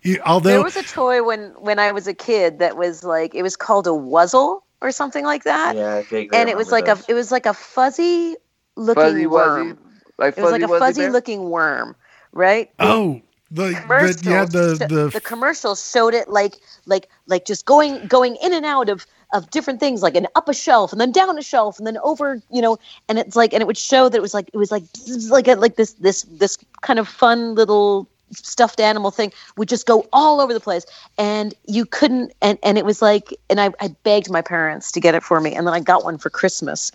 [0.02, 3.42] You- There was a toy when when I was a kid that was like it
[3.42, 6.88] was called a wuzzle or something like that, Yeah, I vaguely and it was like
[6.88, 8.36] remember a it was like a fuzzy
[8.76, 9.76] looking Fuzzy worm.
[9.76, 9.78] Wuzzy.
[10.18, 11.10] Like It was like Fuzzy a Wuzzy fuzzy Bear?
[11.10, 11.96] looking worm,
[12.32, 12.70] right?
[12.78, 13.22] oh
[13.54, 14.26] the, the commercials.
[14.26, 18.66] yeah the the, the commercials showed it like like like just going going in and
[18.66, 21.78] out of of different things like an up a shelf and then down a shelf
[21.78, 22.78] and then over you know
[23.08, 24.84] and it's like and it would show that it was like it was like
[25.28, 29.86] like a, like this this this kind of fun little stuffed animal thing would just
[29.86, 30.84] go all over the place
[31.18, 35.00] and you couldn't and and it was like and I, I begged my parents to
[35.00, 36.90] get it for me and then I got one for Christmas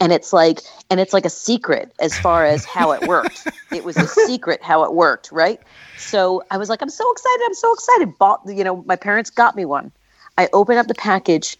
[0.00, 0.60] and it's like
[0.90, 4.62] and it's like a secret as far as how it worked it was a secret
[4.62, 5.60] how it worked right
[6.02, 7.42] so I was like, I'm so excited.
[7.44, 8.18] I'm so excited.
[8.18, 9.92] Bought, you know, my parents got me one.
[10.36, 11.56] I open up the package.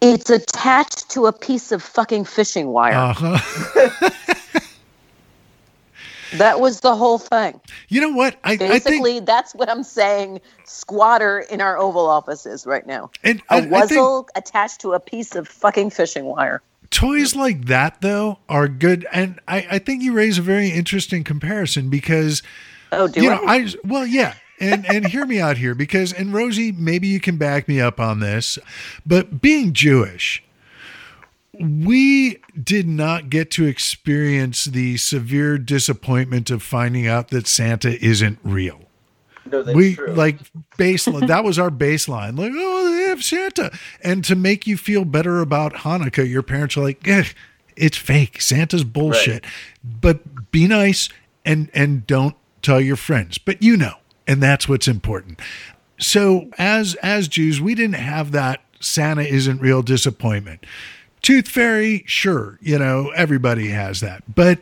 [0.00, 2.94] It's attached to a piece of fucking fishing wire.
[2.94, 4.10] uh-huh.
[6.38, 7.60] that was the whole thing.
[7.88, 10.40] you know what i, I think Basically, that's what I'm saying.
[10.64, 13.10] Squatter in our Oval Office is right now.
[13.24, 16.62] and, A and I think wuzzle attached to a piece of fucking fishing wire.
[16.90, 21.24] toys like that though are good and I, I think you raise a very interesting
[21.24, 22.42] comparison because
[22.92, 23.34] Oh, do you I?
[23.34, 27.18] know, I well, yeah, and and hear me out here because and Rosie, maybe you
[27.20, 28.60] can back me up on this,
[29.04, 30.40] but being Jewish,
[31.60, 38.38] we did not get to experience the severe disappointment of finding out that Santa isn't
[38.42, 38.80] real.
[39.50, 40.12] No, that's we true.
[40.12, 40.38] like
[40.76, 41.28] baseline.
[41.28, 42.38] that was our baseline.
[42.38, 43.70] Like, oh, they have Santa,
[44.02, 47.24] and to make you feel better about Hanukkah, your parents are like, eh,
[47.76, 48.40] it's fake.
[48.40, 49.44] Santa's bullshit.
[49.84, 51.08] But be nice
[51.44, 53.38] and and don't tell your friends.
[53.38, 53.94] But you know,
[54.26, 55.40] and that's what's important.
[55.98, 60.66] So as as Jews, we didn't have that Santa isn't real disappointment.
[61.26, 64.22] Tooth Fairy, sure, you know, everybody has that.
[64.32, 64.60] But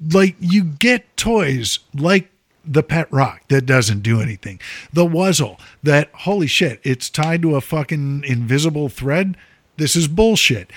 [0.00, 2.30] like you get toys like
[2.64, 4.60] the pet rock that doesn't do anything.
[4.92, 9.36] The wuzzle that holy shit, it's tied to a fucking invisible thread.
[9.78, 10.70] This is bullshit.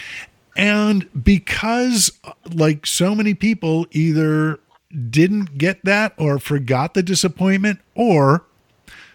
[0.57, 2.11] And because
[2.51, 4.59] like so many people either
[5.11, 8.45] didn't get that or forgot the disappointment or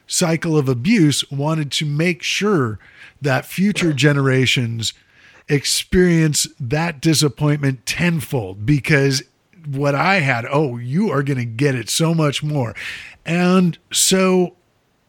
[0.06, 2.78] cycle of abuse wanted to make sure
[3.20, 4.92] that future generations
[5.48, 9.22] experience that disappointment tenfold because
[9.66, 12.74] what I had, oh, you are going to get it so much more.
[13.24, 14.56] And so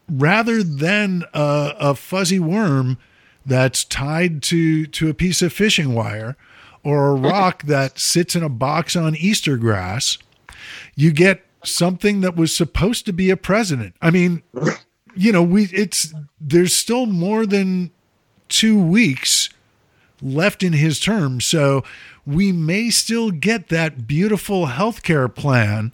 [0.10, 2.98] rather than a, a fuzzy worm
[3.46, 6.36] that's tied to, to a piece of fishing wire
[6.84, 10.18] or a rock that sits in a box on Easter grass,
[10.96, 13.96] you get something that was supposed to be a president.
[14.02, 14.44] I mean,
[15.16, 17.92] you know, we it's there's still more than
[18.48, 19.50] two weeks
[20.22, 21.42] left in his term.
[21.42, 21.84] So
[22.26, 25.92] we may still get that beautiful healthcare plan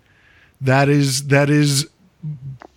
[0.60, 1.88] that is that is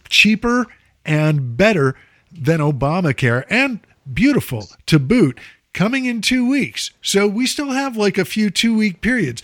[0.08, 0.66] cheaper
[1.04, 1.94] and better
[2.30, 3.80] than Obamacare and
[4.12, 5.38] beautiful to boot
[5.72, 6.90] coming in 2 weeks.
[7.02, 9.42] So we still have like a few 2 week periods.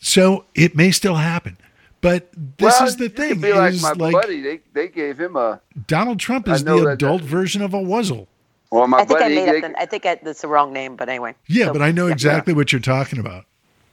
[0.00, 1.56] So it may still happen.
[2.00, 4.40] But this Well, is the thing Be like my like buddy.
[4.40, 5.60] They they gave him a.
[5.86, 8.26] Donald Trump is the adult version of a wuzzle.
[8.72, 9.72] Well, my I think I made they, up.
[9.72, 11.34] The, I think I, that's the wrong name, but anyway.
[11.46, 12.14] Yeah, So, but I know yeah.
[12.14, 13.44] exactly what you're talking about.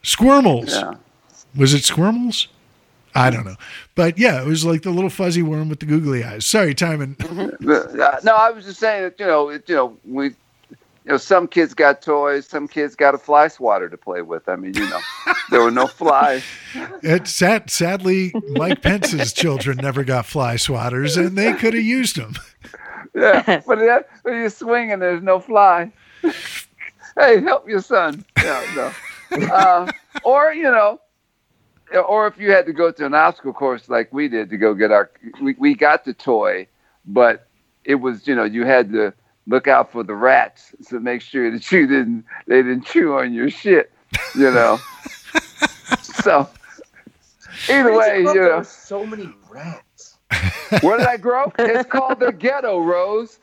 [0.02, 0.70] Squirmles.
[0.70, 0.94] yeah.
[1.54, 2.46] Was it Squirmles?
[3.14, 3.56] I don't know.
[3.94, 6.46] But yeah, it was like the little fuzzy worm with the googly eyes.
[6.46, 7.16] Sorry, Timon.
[7.60, 10.36] Uh, No, I was just saying that you know, it, you know, we, you
[11.04, 14.48] know, some kids got toys, some kids got a fly swatter to play with.
[14.48, 15.00] I mean, you know,
[15.50, 16.42] there were no flies.
[17.02, 22.16] It sad, sadly, Mike Pence's children never got fly swatters, and they could have used
[22.16, 22.34] them.
[23.14, 25.92] Yeah, but that, when you swing and there's no fly.
[27.16, 28.24] hey, help your son.
[28.42, 29.46] Yeah, no.
[29.52, 29.90] Uh,
[30.24, 31.00] or you know,
[32.06, 34.74] or if you had to go to an obstacle course like we did to go
[34.74, 36.66] get our, we, we got the toy,
[37.06, 37.48] but
[37.84, 39.12] it was you know you had to
[39.46, 43.32] look out for the rats to make sure that you didn't they didn't chew on
[43.32, 43.92] your shit,
[44.36, 44.78] you know.
[46.02, 46.48] so
[47.68, 49.82] either way, you There know, were so many rats.
[50.82, 51.52] Where did I grow?
[51.58, 53.38] It's called the ghetto, Rose.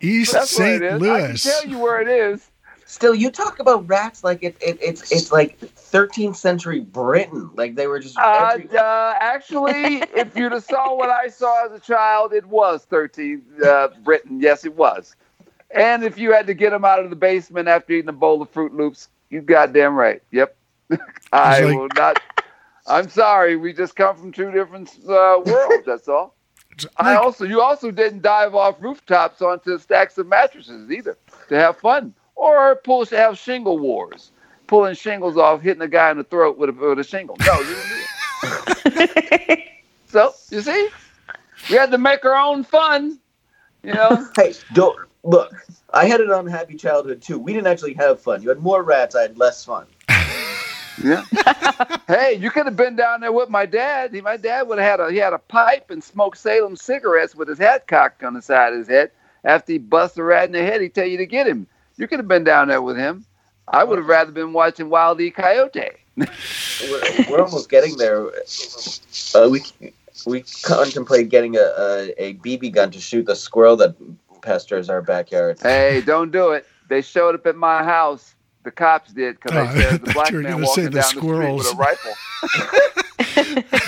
[0.00, 0.82] East That's where St.
[0.82, 1.00] it is.
[1.00, 1.10] Louis.
[1.12, 2.48] I can tell you where it is.
[2.86, 7.50] Still, you talk about rats like it, it it's it's like 13th century Britain.
[7.54, 8.18] Like they were just.
[8.18, 12.84] Uh, uh, actually, if you'd have saw what I saw as a child, it was
[12.90, 14.40] 13th uh, Britain.
[14.40, 15.16] Yes, it was.
[15.70, 18.42] And if you had to get them out of the basement after eating a bowl
[18.42, 20.22] of Froot Loops, you goddamn right.
[20.30, 20.54] Yep.
[21.32, 22.20] I like- will not.
[22.86, 23.56] I'm sorry.
[23.56, 25.86] We just come from two different uh, worlds.
[25.86, 26.34] That's all.
[26.96, 31.18] I also, you also didn't dive off rooftops onto stacks of mattresses either
[31.48, 34.32] to have fun or pull to have shingle wars,
[34.66, 37.36] pulling shingles off, hitting a guy in the throat with a, with a shingle.
[37.46, 39.58] No, you didn't do it.
[40.06, 40.88] so you see,
[41.70, 43.18] we had to make our own fun.
[43.82, 45.52] You know, Hey, don't look.
[45.92, 47.38] I had an unhappy childhood too.
[47.38, 48.42] We didn't actually have fun.
[48.42, 49.14] You had more rats.
[49.14, 49.86] I had less fun.
[51.02, 51.24] Yeah.
[52.08, 54.12] hey, you could have been down there with my dad.
[54.12, 57.34] He, my dad would have had a he had a pipe and smoked Salem cigarettes
[57.34, 59.10] with his hat cocked on the side of his head.
[59.44, 61.66] After he busts a rat in the head, he'd tell you to get him.
[61.96, 63.24] You could have been down there with him.
[63.68, 65.30] I would have rather been watching Wile E.
[65.30, 65.90] Coyote.
[66.16, 68.30] We're, we're almost getting there.
[69.34, 69.62] Uh, we
[70.26, 73.96] we contemplate getting a, a a BB gun to shoot the squirrel that
[74.42, 75.58] pesters our backyard.
[75.60, 76.66] Hey, don't do it.
[76.88, 78.34] They showed up at my house.
[78.64, 80.82] The cops did because Oh, they said I the black you were man gonna say
[80.82, 81.72] walking the down the street with squirrels.
[81.72, 82.12] a rifle.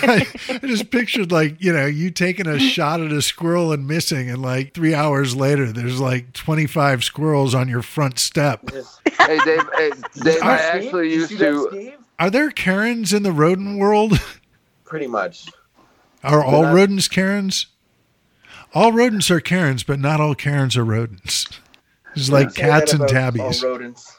[0.07, 3.87] I, I just pictured like you know you taking a shot at a squirrel and
[3.87, 8.70] missing, and like three hours later, there's like 25 squirrels on your front step.
[8.70, 9.62] Just- hey, Dave.
[9.77, 9.91] Hey,
[10.22, 10.43] Dave.
[10.43, 11.93] I actually you used see that, to.
[12.18, 14.18] Are there Karens in the rodent world?
[14.85, 15.49] Pretty much.
[16.22, 17.66] Are all Well, that- rodents Karens?
[18.75, 21.47] All rodents are Karens, but not all Karens are rodents.
[22.16, 23.62] It's like cats and tabbies.
[23.62, 24.16] all rodents.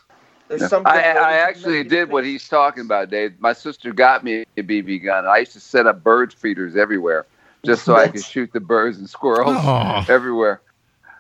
[0.48, 3.40] There's some I, I actually and did what he's talking about, Dave.
[3.40, 5.26] My sister got me a BB gun.
[5.26, 7.26] I used to set up bird feeders everywhere
[7.64, 10.06] just so I could shoot the birds and squirrels Aw.
[10.08, 10.60] everywable.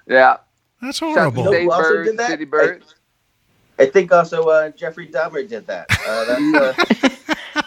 [0.07, 0.38] Yeah.
[0.82, 1.45] That's Shot horrible.
[1.45, 2.30] You know who also birds, did that?
[2.30, 2.95] city birds.
[3.80, 5.88] I think also uh, Jeffrey Dahmer did that.
[6.07, 7.01] Uh, that's,
[7.57, 7.63] uh,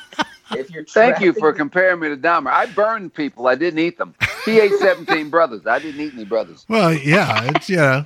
[0.57, 2.51] if you're Thank you for comparing me to Dahmer.
[2.51, 3.47] I burned people.
[3.49, 4.15] I didn't eat them.
[4.45, 5.67] He ate 17 brothers.
[5.67, 6.65] I didn't eat any brothers.
[6.69, 8.05] Well, yeah, it's yeah.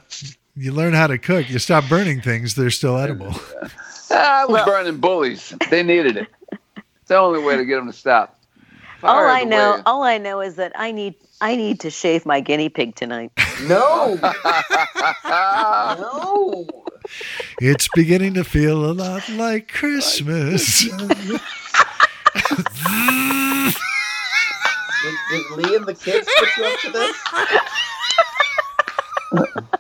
[0.55, 1.49] You learn how to cook.
[1.49, 3.35] You stop burning things; they're still edible.
[4.11, 5.55] I was burning bullies.
[5.71, 6.29] They needed it.
[6.77, 8.39] It's the only way to get them to stop.
[9.03, 9.83] all I know, way.
[9.87, 13.33] all I know is that I need, I need to shave my guinea pig tonight.
[13.69, 14.19] No,
[15.97, 16.67] no.
[17.61, 20.83] It's beginning to feel a lot like Christmas.
[20.83, 20.99] Did,
[25.31, 27.17] did Lee and the kids put you up to this?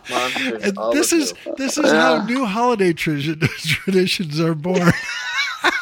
[0.08, 1.54] Monsters, And this is you.
[1.56, 4.92] this is how new holiday tradi- traditions are born.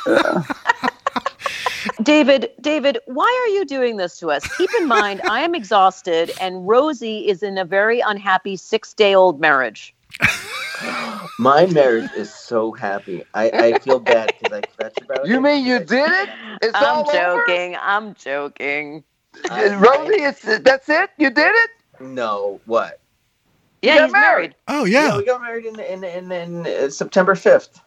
[0.07, 0.45] Did
[2.03, 4.49] David, David, why are you doing this to us?
[4.49, 9.95] Keep in mind, I am exhausted, and Rosie is in a very unhappy six-day-old marriage.
[11.39, 13.23] My marriage is so happy.
[13.35, 15.31] I, I feel bad because I fetch about it.
[15.31, 16.29] You mean you did it?
[16.63, 17.45] It's I'm all over?
[17.47, 17.77] joking.
[17.81, 19.05] I'm joking.
[19.51, 21.11] Rosie, it's that's it.
[21.19, 21.71] You did it.
[22.01, 23.00] No, what?
[23.83, 24.55] Yeah, got he's married.
[24.69, 25.17] Oh Yeah, yeah.
[25.17, 27.81] we got married in in in, in uh, September fifth.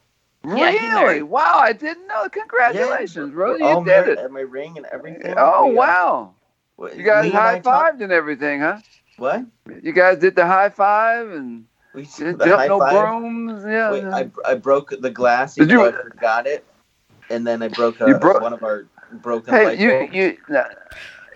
[0.46, 0.70] Yeah,
[1.04, 1.22] Really?
[1.22, 2.28] Wow, I didn't know.
[2.28, 3.62] Congratulations, Rosie.
[3.62, 4.18] All You did married it.
[4.18, 5.34] at my ring and everything.
[5.38, 6.34] Oh We, uh, wow.
[6.78, 8.78] w- You guys Lee and I high talked- fived and everything, huh?
[9.16, 9.44] What?
[9.82, 11.64] You guys did the high five and
[11.94, 13.64] We didn't the jump high no brooms.
[13.66, 13.90] Yeah.
[13.92, 14.04] Wait.
[14.04, 15.54] I, I broke the glass.
[15.54, 16.64] Did you- I forgot it,
[17.30, 20.14] and then I broke a, You broke- one of our broken hey, light you bulbs.
[20.14, 20.36] you.
[20.50, 20.64] nah,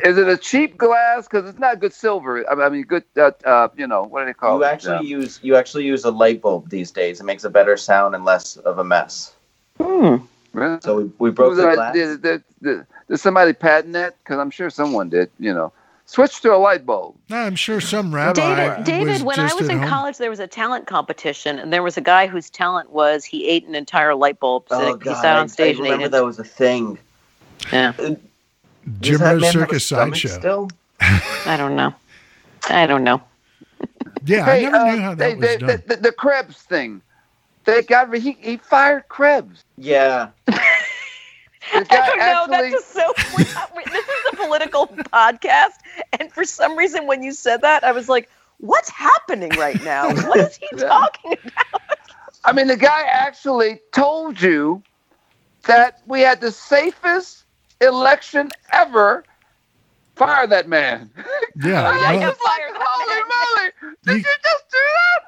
[0.04, 1.26] Is it a cheap glass?
[1.28, 2.48] Because it's not good silver.
[2.50, 3.04] I I mean, good.
[3.16, 4.68] Uh, uh, you know, what do they call You it?
[4.68, 7.20] actually Um, use you actually use a light bulb these days.
[7.20, 9.34] It makes a better sound and less of a mess.
[9.80, 10.16] Hmm.
[10.52, 10.78] really?
[10.82, 11.94] So we, we broke the that- glass.
[11.94, 14.16] Did, did, did, did somebody patent that?
[14.18, 15.30] Because I'm sure someone did.
[15.38, 15.72] You know,
[16.06, 17.16] switch to a light bulb.
[17.30, 18.32] I'm sure some rabbi.
[18.34, 19.88] David, David was when I was in home.
[19.88, 23.48] college, there was a talent competition, and there was a guy whose talent was he
[23.48, 24.66] ate an entire light bulb.
[24.68, 26.12] So oh he sat on stage I and ate remember it.
[26.12, 26.98] that was a thing.
[27.72, 27.92] Yeah,
[29.00, 30.38] Does Jim Rose man have a Circus stomach sideshow.
[30.38, 30.68] Still,
[31.00, 31.94] I don't know.
[32.68, 33.22] I don't know.
[34.24, 35.66] Yeah, hey, I never uh, knew how that they, was they, done.
[35.68, 37.02] The, the, the Krebs thing.
[37.64, 39.62] They got he, he fired Krebs.
[39.76, 40.30] yeah.
[41.70, 42.54] I don't know.
[42.54, 43.12] actually- That's just so.
[43.36, 43.44] we-
[43.84, 45.74] we- this is a political podcast,
[46.18, 50.08] and for some reason, when you said that, I was like, "What's happening right now?
[50.08, 50.88] What is he Yeah.
[50.88, 51.82] talking about?"
[52.44, 54.82] I mean, the guy actually told you
[55.66, 57.44] that we had the safest
[57.80, 59.24] election ever.
[60.16, 61.10] Fire that man.
[61.16, 62.36] yeah, yeah, well, you like,
[62.74, 63.22] holy
[63.82, 63.94] moly!
[64.04, 65.20] Did You- you just do that?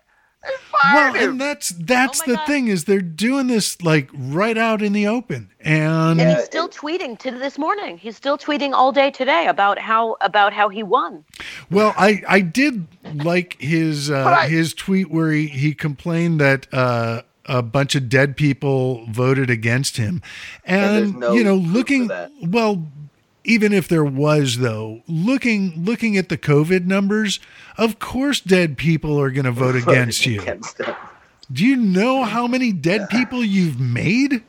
[0.43, 1.31] They fired well, him.
[1.33, 2.47] and that's that's Oh the God.
[2.47, 6.67] thing is they're doing this like right out in the open, and And he's still
[6.67, 7.99] tweeting to this morning.
[7.99, 11.25] He's still tweeting all day today about how about how he won.
[11.71, 12.87] Well, I I did
[13.23, 18.09] like his uh, I- his tweet where he he complained that uh, a bunch of
[18.09, 20.23] dead people voted against him,
[20.65, 22.11] And there's and, no you know, looking
[22.43, 22.87] well.
[23.43, 27.41] Even if there was, though, looking looking at the COVID numbers,
[27.79, 30.43] of course, dead people are going to vote against you.
[30.43, 30.79] Against.
[31.51, 34.43] Do you know how many dead people you've made?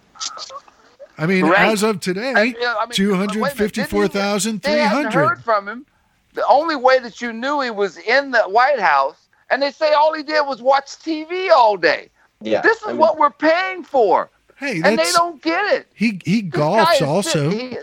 [1.18, 1.72] I mean, Right.
[1.72, 4.62] as of today, And, yeah, I mean, two wait a minute, hundred didn't fifty-four thousand
[4.62, 5.28] They three hadn't hundred.
[5.30, 5.86] heard from him.
[6.34, 9.94] The only way that you knew he was in the White House, and they say
[9.94, 12.10] all he did was watch TV all day.
[12.42, 12.62] Yeah.
[12.62, 15.88] This is I mean, what we're paying for, Hey, and they don't get it.
[15.94, 16.20] he.
[16.26, 17.50] He This golfs is also.
[17.50, 17.78] He,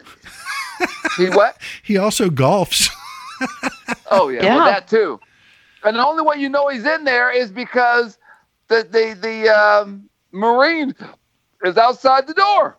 [1.17, 1.57] he what?
[1.83, 2.91] He also golfs.
[4.11, 4.57] Oh yeah, Yeah.
[4.57, 5.21] well that too.
[5.85, 8.19] And the only way you know he's in there is because
[8.69, 10.95] the the the um, Marine
[11.63, 12.77] is outside the door.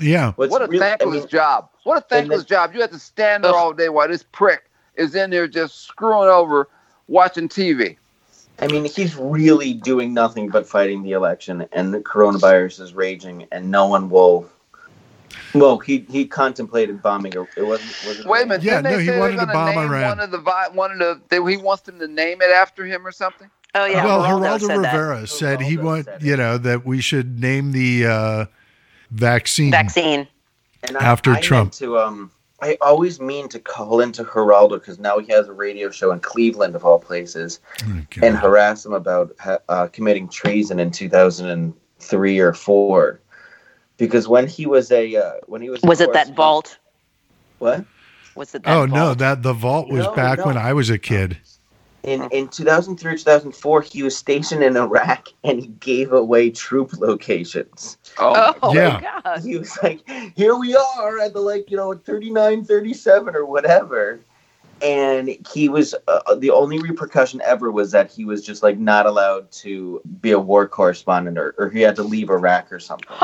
[0.00, 0.32] yeah.
[0.32, 1.70] what's what a really- I thankless mean, job.
[1.84, 2.74] What a thankless job.
[2.74, 6.28] You have to stand there all day while this prick is in there just screwing
[6.28, 6.68] over
[7.06, 7.96] watching TV.
[8.58, 13.46] I mean, he's really doing nothing but fighting the election, and the coronavirus is raging,
[13.52, 14.48] and no one will.
[15.54, 17.32] Well, he he contemplated bombing.
[17.32, 17.90] It wasn't.
[18.06, 18.62] Was it Wait a minute.
[18.62, 20.18] Yeah, didn't they no, he say wanted to bomb Iran.
[20.18, 23.06] One of the one of the they, he wants them to name it after him
[23.06, 23.50] or something.
[23.74, 24.92] Oh yeah, well, Geraldo Geraldo said that.
[24.92, 28.46] Rivera said he want said you know that we should name the uh,
[29.10, 29.70] vaccine.
[29.70, 30.26] vaccine.
[30.82, 31.72] And After I meant Trump.
[31.72, 32.30] to um,
[32.60, 36.20] I always mean to call into Geraldo because now he has a radio show in
[36.20, 41.08] Cleveland of all places, Oh, and harass him about ha- uh, committing treason in two
[41.08, 43.20] thousand and three or four.
[43.98, 46.78] Because when he was a uh, when he was Was it that vault?
[47.58, 47.84] What?
[48.34, 50.46] Was it that oh no, that the vault was No, back no.
[50.46, 51.38] when I was a kid.
[52.06, 57.98] In in 2003 2004, he was stationed in Iraq and he gave away troop locations.
[58.18, 58.88] Oh, Oh Yeah.
[58.94, 59.42] my god.
[59.42, 64.20] He was like, "Here we are at the like you know 39, 37 or whatever,"
[64.80, 69.06] and he was uh, the only repercussion ever was that he was just like not
[69.06, 73.16] allowed to be a war correspondent or, or he had to leave Iraq or something.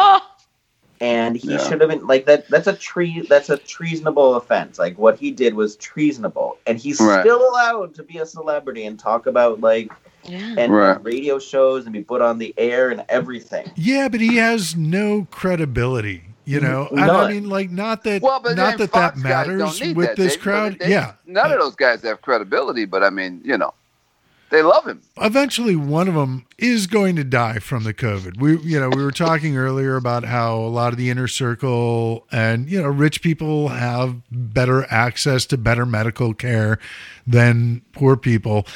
[1.03, 1.07] Huh.
[1.09, 1.59] And he Yeah.
[1.59, 2.49] should have been like that.
[2.49, 3.27] That's a tree.
[3.29, 4.79] That's a treasonable offense.
[4.79, 7.21] Like what he did was treasonable, and he's Right.
[7.23, 9.91] still allowed to be a celebrity and talk about like
[10.25, 10.55] Yeah.
[10.57, 11.03] and Right.
[11.05, 13.71] radio shows and be put on the air and everything.
[13.75, 16.25] Yeah, but he has no credibility.
[16.45, 19.23] You know, and I mean, like, not that, well, but not then that that Fox
[19.23, 20.43] guys don't matters need with that, this Dave.
[20.43, 20.73] crowd.
[20.81, 23.73] They- they- yeah, none of those guys have credibility, but I mean, you know,
[24.53, 25.01] they love him.
[25.21, 28.39] eventually one of them is going to die from the COVID.
[28.39, 32.27] We, you know, we were talking earlier about how a lot of the inner circle
[32.31, 36.79] and you know rich people have better access to better medical care
[37.27, 38.67] than poor people.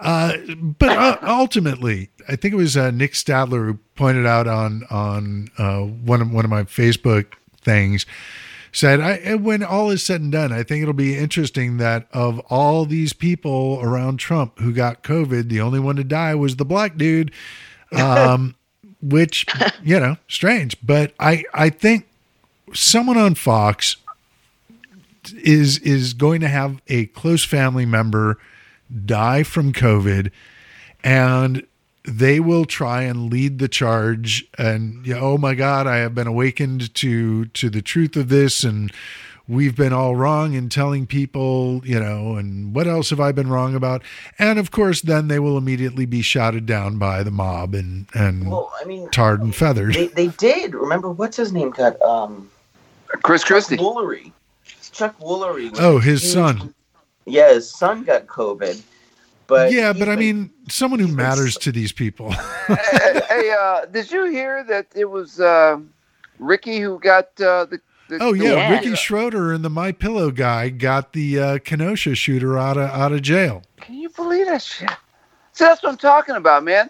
[0.00, 4.84] Uh, but uh, ultimately, I think it was uh, Nick Stadler who pointed out on
[4.90, 8.06] on uh, one of one of my Facebook things
[8.72, 12.38] said, I, when all is said and done, I think it'll be interesting that of
[12.50, 16.64] all these people around Trump who got COVID, the only one to die was the
[16.64, 17.32] black dude.
[17.90, 18.54] Um,
[19.00, 19.46] which,
[19.82, 20.76] you know, strange.
[20.82, 22.06] But I, I think
[22.74, 23.96] someone on Fox
[25.42, 28.38] is is going to have a close family member
[29.04, 30.30] die from COVID
[31.04, 31.66] and
[32.04, 36.14] they will try and lead the charge and you know, oh my god i have
[36.14, 38.92] been awakened to to the truth of this and
[39.46, 43.48] we've been all wrong in telling people you know and what else have i been
[43.48, 44.02] wrong about
[44.38, 48.50] and of course then they will immediately be shouted down by the mob and and
[48.50, 50.74] Well, I mean, tarred and feathered they, they did.
[50.74, 52.50] Remember what's his name got um
[53.22, 53.76] Chris Christie.
[53.76, 54.32] Chuck Woolery.
[54.92, 55.74] Chuck Woolery.
[55.78, 56.74] oh his huge- son
[57.26, 58.80] Yeah, his son got COVID.
[59.48, 62.30] But yeah but i mean someone who matters to these people
[62.68, 65.80] hey, hey, uh, did you hear that it was uh,
[66.38, 68.18] Ricky who got uh, the, the?
[68.20, 72.76] oh yeah, ricky Schroder and the my pillow guy got the uh, kenosha shooter out
[72.76, 74.90] of out of jail Can you believe that shit?
[75.52, 76.88] See, that's what I'm talking about, man.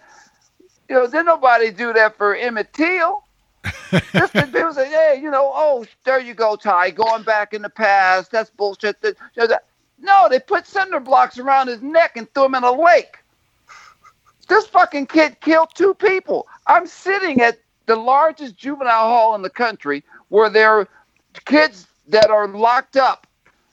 [0.88, 3.22] You know, did nobody do that for Emmett Till?
[4.12, 7.62] Just the people say, hey, you know, oh, there you go, Ty, going back in
[7.62, 8.30] the past.
[8.30, 9.00] That's bullshit.
[9.00, 9.64] That, you know, that.
[10.00, 13.18] No, they put cinder blocks around his neck and threw him in a lake.
[14.48, 16.46] This fucking kid killed two people.
[16.66, 20.88] I'm sitting at the largest juvenile hall in the country where there are
[21.44, 23.26] kids that are locked up.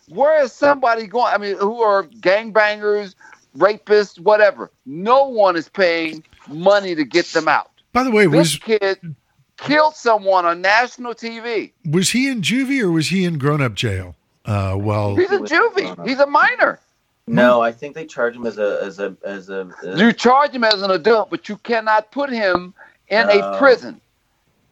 [0.10, 1.34] Where is somebody going?
[1.34, 3.16] I mean, who are gangbangers,
[3.58, 4.72] rapists, whatever.
[4.86, 7.72] No one is paying money to get them out.
[7.94, 9.16] by the way This was kid
[9.58, 11.72] killed someone on national TV.
[11.90, 14.16] Was he in juvie or was he in grown up jail?
[14.46, 16.08] Uh, well, He's a juvie.
[16.08, 16.80] He's a minor.
[17.28, 19.68] No, I think they charge him as a as a as a.
[19.84, 22.74] as- You charge him as an adult, but you cannot put him
[23.08, 24.00] in a prison.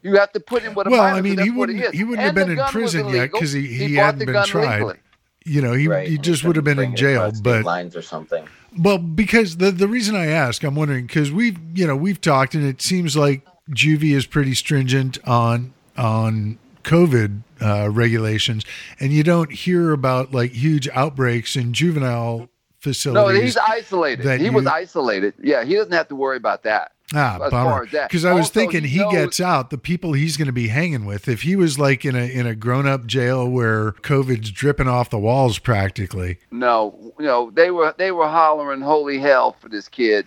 [0.02, 1.16] You have to put him with a Well, minor.
[1.16, 1.90] I mean, 'cause he wouldn't- is.
[1.92, 4.74] he wouldn't have been in prison yet because he- he bought hadn't been tried.
[4.76, 4.98] legally.
[5.46, 7.30] you know, he, right, he just would have been in jail.
[7.42, 8.44] But lines or something.
[8.78, 12.54] well, because the the reason I ask, I'm wondering because we've you know we've talked
[12.54, 18.64] and it seems like juvie is pretty stringent on on COVID uh, regulations,
[19.00, 22.48] and you don't hear about like huge outbreaks in juvenile
[22.80, 23.38] facilities.
[23.38, 24.40] No, he's isolated.
[24.40, 25.32] He was isolated.
[25.42, 26.92] Yeah, he doesn't have to worry about that.
[27.14, 27.70] Ah, as bummer.
[27.70, 28.08] far as that.
[28.08, 30.52] Because I was Also, thinking he he, knows- gets out, the people he's going to
[30.52, 31.28] be hanging with.
[31.28, 35.10] If he was like in a in a grown up jail where COVID's dripping off
[35.10, 36.38] the walls practically.
[36.50, 40.26] No, you know, they were they were hollering holy hell for this kid.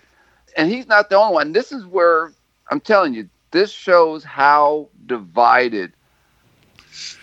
[0.56, 1.52] And he's not the only one.
[1.52, 2.32] This is where
[2.70, 5.92] I'm telling you, this shows how divided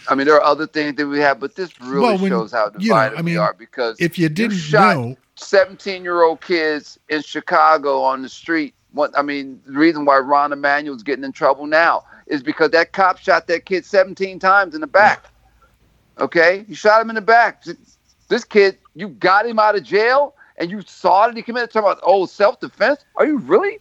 [0.07, 2.51] I mean, there are other things that we have, but this really Well, when- shows
[2.51, 6.03] how you know, divided I mean, we are because If you didn't shot know, 17
[6.03, 8.73] year old kids in Chicago on the street.
[8.91, 12.93] What I mean, the reason why Rahm Emanuel's getting in trouble now is because that
[12.93, 15.25] cop shot that kid 17 times in the back.
[16.17, 17.63] Okay, he shot him in the back.
[18.29, 21.89] This kid, you got him out of jail, and you saw that he committed talking
[21.89, 23.03] about oh self defense.
[23.17, 23.79] Are you really?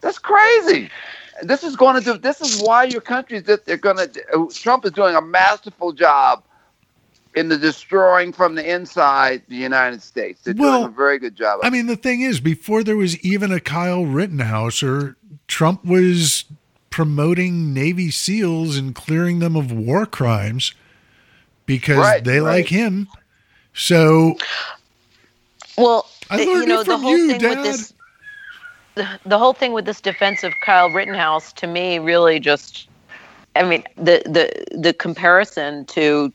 [0.00, 0.90] That's crazy.
[1.48, 2.18] This is going to do.
[2.18, 4.48] This is why your country is that they're going to.
[4.52, 6.42] Trump is doing a masterful job
[7.34, 10.40] in the destroying from the inside the United States.
[10.42, 11.60] They're Well, doing a very good job.
[11.62, 15.16] I mean, the thing is, before there was even a Kyle Rittenhouse, or
[15.48, 16.44] Trump was
[16.90, 20.74] promoting Navy SEALs and clearing them of war crimes
[21.66, 22.58] because Right, they right.
[22.58, 23.08] like him.
[23.72, 24.36] So
[25.76, 27.56] Well, I the- learned you know, it the from whole you, thing Dad.
[27.58, 27.93] with this
[28.94, 32.88] the, the whole thing with this defense of Kyle Rittenhouse to me really just
[33.56, 36.32] I mean, the the the comparison to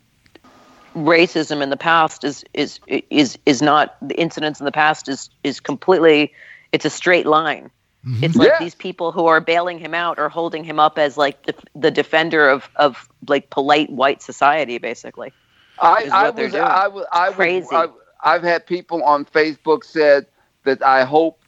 [0.96, 5.30] racism in the past is is is is not the incidents in the past is
[5.44, 6.34] is completely
[6.72, 7.70] it's a straight line.
[8.06, 8.24] Mm-hmm.
[8.24, 8.60] It's like Yeah.
[8.60, 11.92] these people who are bailing him out or holding him up as like the, the
[11.92, 15.34] defender of, of like polite white society, basically.
[15.82, 16.64] I, I what they're was, doing.
[16.64, 17.68] I was, I was, Crazy.
[17.72, 17.88] I,
[18.24, 20.28] I've had people on Facebook said
[20.64, 21.39] that I hope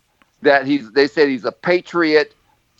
[0.41, 0.91] that he's.
[0.91, 2.35] They said he's a patriot.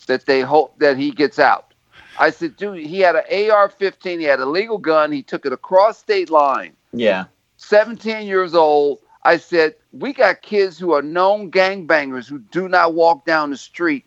[0.06, 1.72] That they hope that he gets out.
[2.18, 4.18] I said, dude, he had an AR-15.
[4.18, 5.12] He had a legal gun.
[5.12, 6.72] He took it across state line.
[6.92, 7.24] Yeah.
[7.56, 8.98] 17 years old.
[9.24, 13.56] I said, we got kids who are known gangbangers who do not walk down the
[13.56, 14.04] street.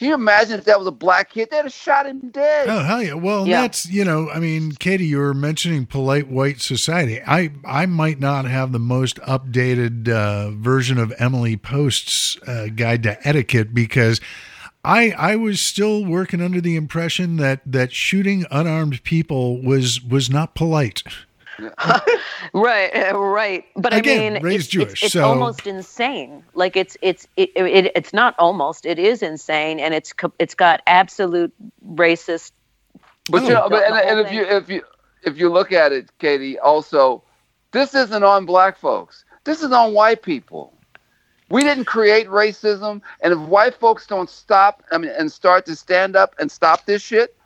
[0.00, 1.50] Can you imagine if that was a black kid?
[1.50, 2.68] They'd have shot him dead.
[2.70, 3.12] Oh hell yeah!
[3.12, 3.60] Well, Yeah.
[3.60, 7.20] that's you know, I mean, Katie, you were mentioning polite white society.
[7.20, 13.02] I I might not have the most updated uh, version of Emily Post's uh, guide
[13.02, 14.22] to etiquette because
[14.82, 20.30] I I was still working under the impression that that shooting unarmed people was was
[20.30, 21.02] not polite.
[22.54, 23.64] Right, right.
[23.76, 26.42] But Again, I mean, raised it's, Jewish, it's, it's so- almost insane.
[26.54, 28.86] Like it's it's it, it it's not almost.
[28.86, 31.52] It is insane, and it's it's got absolute
[31.86, 32.52] racist.
[33.30, 33.46] But Oh.
[33.46, 34.82] you know, but, and, and if you if you
[35.22, 37.22] if you look at it, Katie, also,
[37.72, 39.24] this isn't on black folks.
[39.44, 40.72] This is on white people.
[41.50, 45.74] We didn't create racism, and if white folks don't stop, I mean, and start to
[45.76, 47.36] stand up and stop this shit,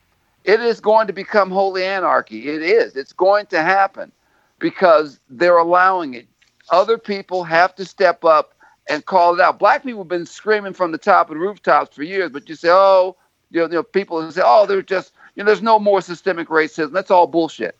[0.45, 2.49] it is going to become holy anarchy.
[2.49, 2.97] It is.
[2.97, 4.13] It's going to happen
[4.59, 6.27] because they're allowing it.
[6.71, 8.55] Other people have to step up
[8.89, 9.59] and call it out.
[9.59, 12.55] Black people have been screaming from the top of the rooftops for years, but you
[12.55, 13.17] say, oh,
[13.51, 16.49] you know, you know people say, oh, they're just, you know, there's no more systemic
[16.49, 16.93] racism.
[16.93, 17.77] That's all bullshit.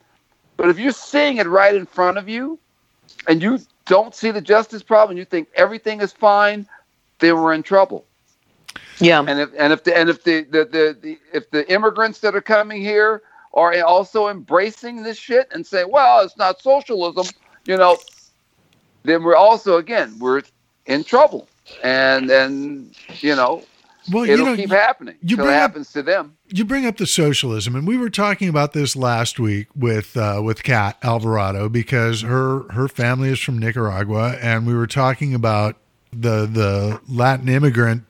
[0.57, 2.59] But if you're seeing it right in front of you
[3.29, 6.67] and you don't see the justice problem, you think everything is fine,
[7.19, 8.05] then we're in trouble.
[9.01, 9.21] Yeah.
[9.27, 12.35] And if and if the and if the, the, the, the if the immigrants that
[12.35, 13.23] are coming here
[13.53, 17.27] are also embracing this shit and saying, well, it's not socialism,
[17.67, 17.97] you know,
[19.05, 20.43] then we're also again we're
[20.87, 21.49] in trouble.
[21.83, 23.63] And and you know,
[24.13, 26.37] Well, it'll you know, keep happening you until it bring up- happens to them.
[26.49, 30.41] you bring up the socialism, and we were talking about this last week with uh,
[30.45, 35.77] with Kat Alvarado because her her family is from Nicaragua, and we were talking about
[36.13, 38.05] the the Latin immigrant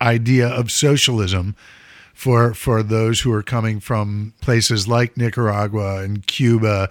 [0.00, 1.54] idea of socialism
[2.20, 6.90] for for those who are coming from places like Nicaragua and Cuba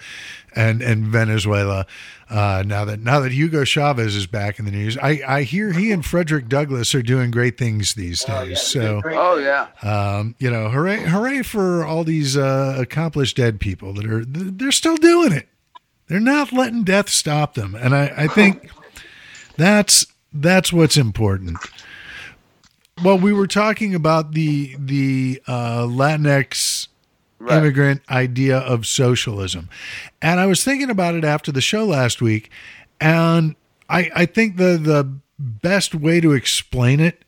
[0.56, 1.86] and and Venezuela.
[2.30, 5.72] Uh, now that now that Hugo Chavez is back in the news, I, I hear
[5.72, 8.62] he and Frederick Douglass are doing great things these days.
[8.62, 9.68] so Oh yeah.
[9.84, 14.72] um, you know, hooray, hooray for all these uh, accomplished dead people that are they're
[14.72, 15.48] still doing it.
[16.08, 18.72] They're not letting death stop them, and I, I think
[19.58, 21.58] that's that's what's important.
[23.04, 26.88] Well, we were talking about the the uh, Latinx
[27.42, 27.58] Right.
[27.60, 29.70] immigrant idea of socialism,
[30.22, 32.52] and I was thinking about it after the show last week,
[33.00, 33.56] and
[33.90, 37.24] I I think the the best way to explain it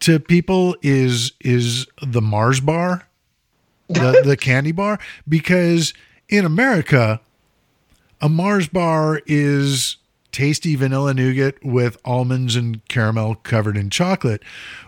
[0.00, 3.08] to people is is the Mars bar,
[3.88, 5.94] the the candy bar, because
[6.28, 7.22] in America,
[8.20, 9.95] a Mars bar is
[10.36, 14.42] tasty vanilla nougat with almonds and caramel covered in chocolate,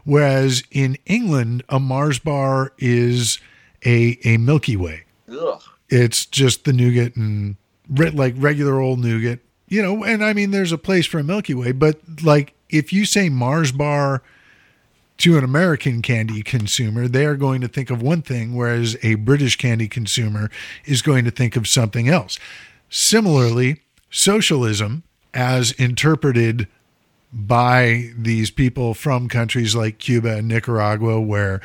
[0.05, 3.39] whereas in England, a Mars bar is
[3.83, 5.05] a a Milky Way.
[5.33, 5.63] Ugh.
[5.89, 7.57] It's just the nougat and
[7.89, 9.39] re- like regular old nougat,
[9.69, 10.05] you know.
[10.05, 13.31] And I mean, there's a place for a Milky Way, but like if you say
[13.31, 14.23] Mars bar
[15.17, 19.15] to an American candy consumer, they are going to think of one thing, whereas a
[19.15, 20.51] British candy consumer
[20.85, 22.39] is going to think of something else.
[22.91, 23.81] Similarly,
[24.11, 25.05] socialism,
[25.35, 26.69] as interpreted
[27.33, 31.61] by these people from countries like Cuba and Nicaragua, where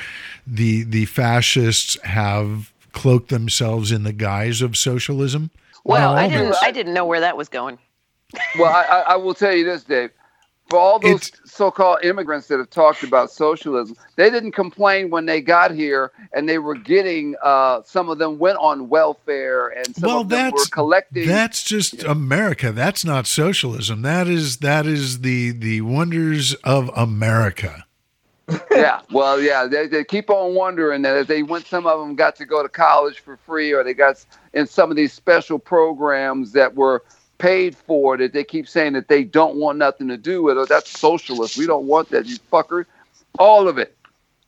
[0.45, 5.51] the the fascists have cloaked themselves in the guise of socialism.
[5.83, 6.45] Well, I didn't.
[6.45, 6.57] means.
[6.61, 7.77] I didn't know where that was going.
[8.57, 10.11] Well, I, I, I will tell you this, Dave.
[10.69, 15.25] For all those It's- so-called immigrants that have talked about socialism, they didn't complain when
[15.25, 17.35] they got here, and they were getting.
[17.43, 21.27] Uh, some of them went on welfare, and some well, of them were that's collecting.
[21.27, 22.71] that's just America.
[22.71, 24.01] That's not socialism.
[24.01, 27.85] That is that is the the wonders of America.
[28.71, 32.13] yeah, well, yeah, they, they keep on wondering that if they went, some of them
[32.13, 35.57] got to go to college for free, or they got in some of these special
[35.57, 37.03] programs that were
[37.43, 38.15] paid for.
[38.17, 40.69] That they keep saying that they don't want nothing to do with it.
[40.69, 41.57] That's socialist.
[41.57, 42.85] We don't want that, you fucker.
[43.37, 43.97] All of it,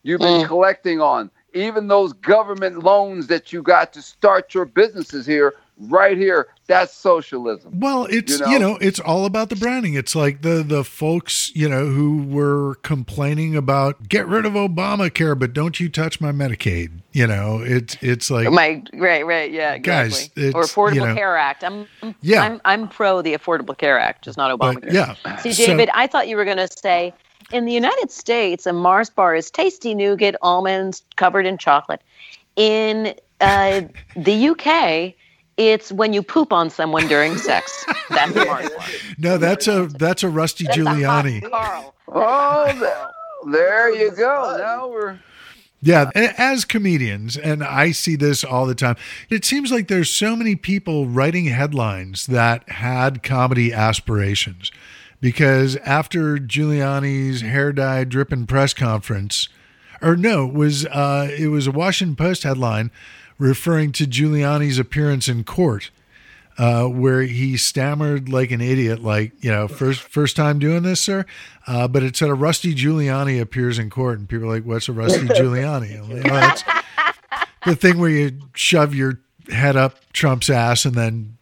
[0.04, 0.48] you've been mm.
[0.48, 1.30] collecting on.
[1.54, 6.94] Even those government loans that you got to start your businesses here, right here, that's
[6.94, 7.80] socialism.
[7.80, 8.74] Well, it's You you know?
[8.74, 9.94] know, it's all about the branding.
[9.94, 15.38] It's like the the folks you know who were complaining about get rid of Obamacare,
[15.38, 16.92] but don't you touch my Medicaid.
[17.12, 20.52] You know, it's it's like My right, right, yeah, Guys, exactly.
[20.54, 21.64] or Affordable you know- Care Act.
[21.64, 22.42] I'm, I'm Yeah.
[22.44, 24.92] I'm, I'm pro the Affordable Care Act, just not but Obamacare.
[24.94, 25.38] yeah.
[25.38, 27.14] See, So- David, I thought you were going to say
[27.52, 32.02] in the United States, a Mars bar is tasty nougat, almonds covered in chocolate.
[32.56, 33.82] In uh,
[34.16, 35.14] the UK,
[35.58, 37.86] it's when you poop on someone during sex.
[38.10, 38.86] That's a Mars bar.
[39.18, 41.50] no, that's a that's a Rusty That's a Giuliani.
[41.50, 41.96] Carl.
[42.08, 44.58] Oh, there, there you go.
[44.58, 45.20] Now we're.
[45.82, 48.96] Yeah, as comedians, and I see this all the time.
[49.30, 54.72] It seems like there's so many people writing headlines that had comedy aspirations,
[55.22, 59.48] because after Giuliani's hair dye dripping press conference,
[60.02, 62.90] or no, it was uh, it was a Washington Post headline
[63.38, 65.92] referring to Giuliani's appearance in court.
[66.58, 71.02] Uh, where he stammered like an idiot, like you know, first first time doing this,
[71.02, 71.26] sir.
[71.68, 74.88] Uh, but it said a Rusty Giuliani appears in court, and people are like, "What's
[74.88, 76.64] a Rusty Giuliani?" Like, "Oh, that's
[77.66, 79.20] the thing where you shove your
[79.50, 81.36] head up Trump's ass and then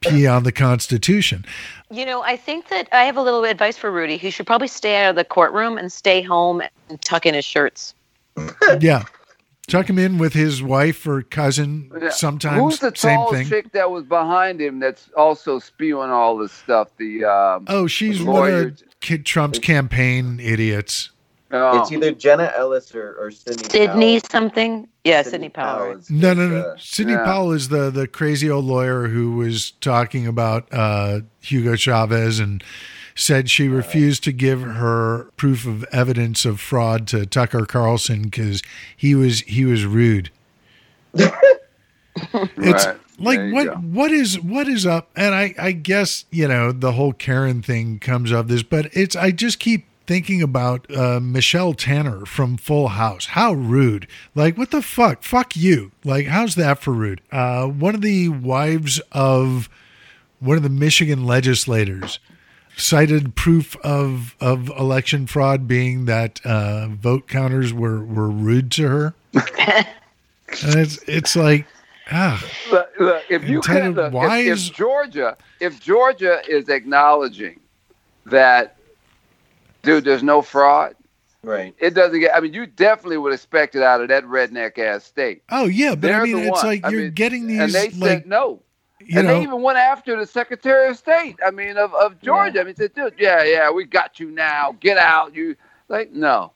[0.00, 1.44] pee on the Constitution.
[1.90, 4.16] You know, I think that I have a little advice for Rudy.
[4.16, 7.44] He should probably stay out of the courtroom and stay home and tuck in his
[7.44, 7.94] shirts.
[8.80, 9.04] Yeah,
[9.68, 11.90] Tuck him in with his wife or cousin.
[12.10, 13.46] Sometimes Who's the same tall thing.
[13.48, 16.88] chick that was behind him that's also spewing all this stuff?
[16.98, 21.10] The um, Oh, she's one of Kid Trump's campaign idiots.
[21.50, 23.64] oh, It's either Jenna Ellis or, or Sidney.
[23.68, 24.30] Sidney Powell.
[24.30, 24.88] something?
[25.02, 25.92] Yeah, Sidney Sidney Powell.
[25.98, 26.60] is- No, no, no.
[26.60, 27.24] uh, Sidney Yeah.
[27.24, 32.62] Powell is the the crazy old lawyer who was talking about uh, Hugo Chavez and
[33.16, 38.62] said she refused to give her proof of evidence of fraud to Tucker Carlson because
[38.96, 40.30] he was he was rude.
[41.14, 42.96] it's Right.
[43.18, 43.74] like what go.
[43.74, 45.10] what is what is up?
[45.16, 49.16] And I I guess you know the whole Karen thing comes of this, but it's
[49.16, 53.26] I just keep thinking about uh, Michelle Tanner from Full House.
[53.26, 54.06] How rude!
[54.34, 55.22] Like what the fuck?
[55.22, 55.92] Fuck you!
[56.04, 57.20] Like how's that for rude?
[57.32, 59.68] Uh, one of the wives of
[60.38, 62.18] one of the Michigan legislators
[62.76, 68.88] cited proof of of election fraud being that uh, vote counters were were rude to
[68.88, 69.14] her.
[69.34, 69.86] and
[70.76, 71.66] it's it's like
[72.10, 76.68] ah Look, look, if you Intended can, look, if, wise- if Georgia, if Georgia is
[76.68, 77.60] acknowledging
[78.26, 78.76] that,
[79.82, 80.94] dude, there's no fraud,
[81.42, 81.74] Right.
[81.78, 82.34] it doesn't get.
[82.36, 85.42] I mean, you definitely would expect it out of that redneck ass state.
[85.50, 86.66] oh yeah, but I They're mean it's one.
[86.66, 88.60] like you're mean, getting these and they like said no.
[89.00, 91.36] You and know they even went after the Secretary of State.
[91.44, 92.60] I mean, of, of Georgia.
[92.60, 94.76] I mean, said, dude, yeah, yeah, we got you now.
[94.80, 95.34] Get out.
[95.34, 95.54] You
[95.88, 96.52] like no.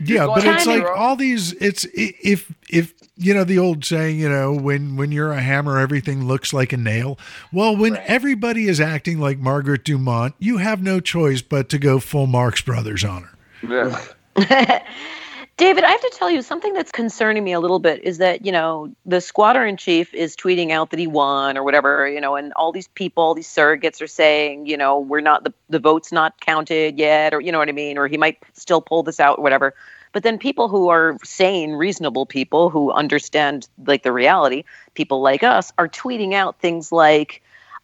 [0.00, 1.52] yeah, but it's China- like all these.
[1.54, 5.78] It's if if you know the old saying, you know, when when you're a hammer,
[5.78, 7.18] everything looks like a nail.
[7.52, 8.02] Well, when Right.
[8.06, 12.60] everybody is acting like Margaret Dumont, you have no choice but to go full Marx
[12.62, 14.00] Brothers on her.
[14.36, 14.82] Yeah.
[15.62, 18.44] David, I have to tell you something that's concerning me a little bit is that,
[18.44, 22.20] you know, the squatter in chief is tweeting out that he won or whatever, you
[22.20, 25.78] know, and all these people, these surrogates are saying, you know, we're not, the, the
[25.78, 29.04] vote's not counted yet, or, you know what I mean, or he might still pull
[29.04, 29.72] this out, or whatever.
[30.10, 35.44] But then people who are sane, reasonable people who understand like the reality, people like
[35.44, 37.40] us, are tweeting out things like,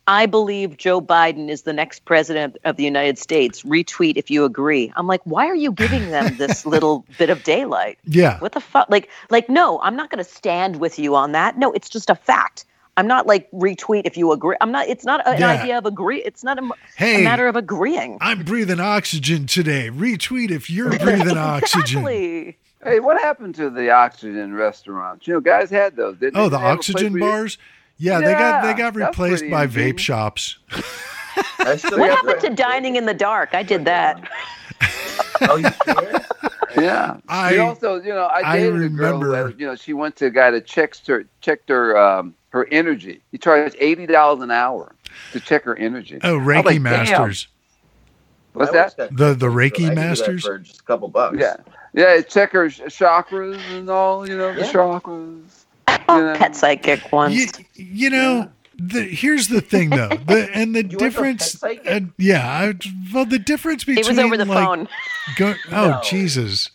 [0.09, 3.62] I believe Joe Biden is the next president of the United States.
[3.62, 4.90] Retweet if you agree.
[4.96, 7.98] I'm like, why are you giving them this little bit of daylight?
[8.06, 8.88] Yeah, What the fuck?
[8.88, 11.59] Like, like, no, I'm not going to stand with you on that.
[11.59, 12.64] No, it's just a fact.
[12.96, 14.56] I'm not like retweet if you agree.
[14.62, 14.88] I'm not.
[14.88, 15.50] It's not an Yeah.
[15.50, 16.20] idea of agree.
[16.22, 18.16] It's not a, a matter of agreeing.
[18.20, 19.90] I'm breathing oxygen today.
[19.90, 21.98] Retweet if you're breathing oxygen.
[21.98, 22.56] Exactly.
[22.82, 25.26] Hey, what happened to the oxygen restaurants?
[25.28, 26.40] You know, guys had those, didn't they?
[26.40, 27.59] Oh, the they have a place oxygen bars.
[27.61, 27.62] you-
[27.99, 28.05] bars.
[28.05, 30.59] Yeah, they got they got replaced pretty by vape shops.
[31.59, 31.80] What
[32.11, 33.51] happened the- to dining in the dark?
[33.55, 34.28] I did that.
[35.42, 36.20] Oh, you sure?
[36.82, 37.16] Yeah.
[37.28, 39.92] I- she also, you know, I I dated a girl remember- that, you know, she
[39.92, 43.20] went to a guy that checks her, checked her, um, her energy.
[43.30, 44.94] He charged eighty dollars an hour
[45.32, 46.18] to check her energy.
[46.24, 46.82] Oh, Reiki like, damn.
[46.82, 47.49] masters.
[48.55, 48.96] What's that?
[48.96, 50.44] that The- the Reiki I could do that masters?
[50.44, 51.36] for just a couple bucks.
[51.38, 51.57] Yeah,
[51.94, 52.20] yeah.
[52.22, 54.72] Check her chakras and all, you know, the Yeah.
[54.72, 55.64] chakras.
[56.09, 56.36] Oh, Yeah.
[56.38, 57.34] pet psychic once.
[57.34, 61.09] You, you know, the, here's the thing though, the and the You went to a
[61.11, 61.54] difference.
[61.56, 61.86] pet psychic?
[61.90, 62.74] uh, yeah, I,
[63.12, 64.88] well, the difference between it was over the like, phone.
[65.36, 66.00] Go, oh No.
[66.02, 66.70] Jesus,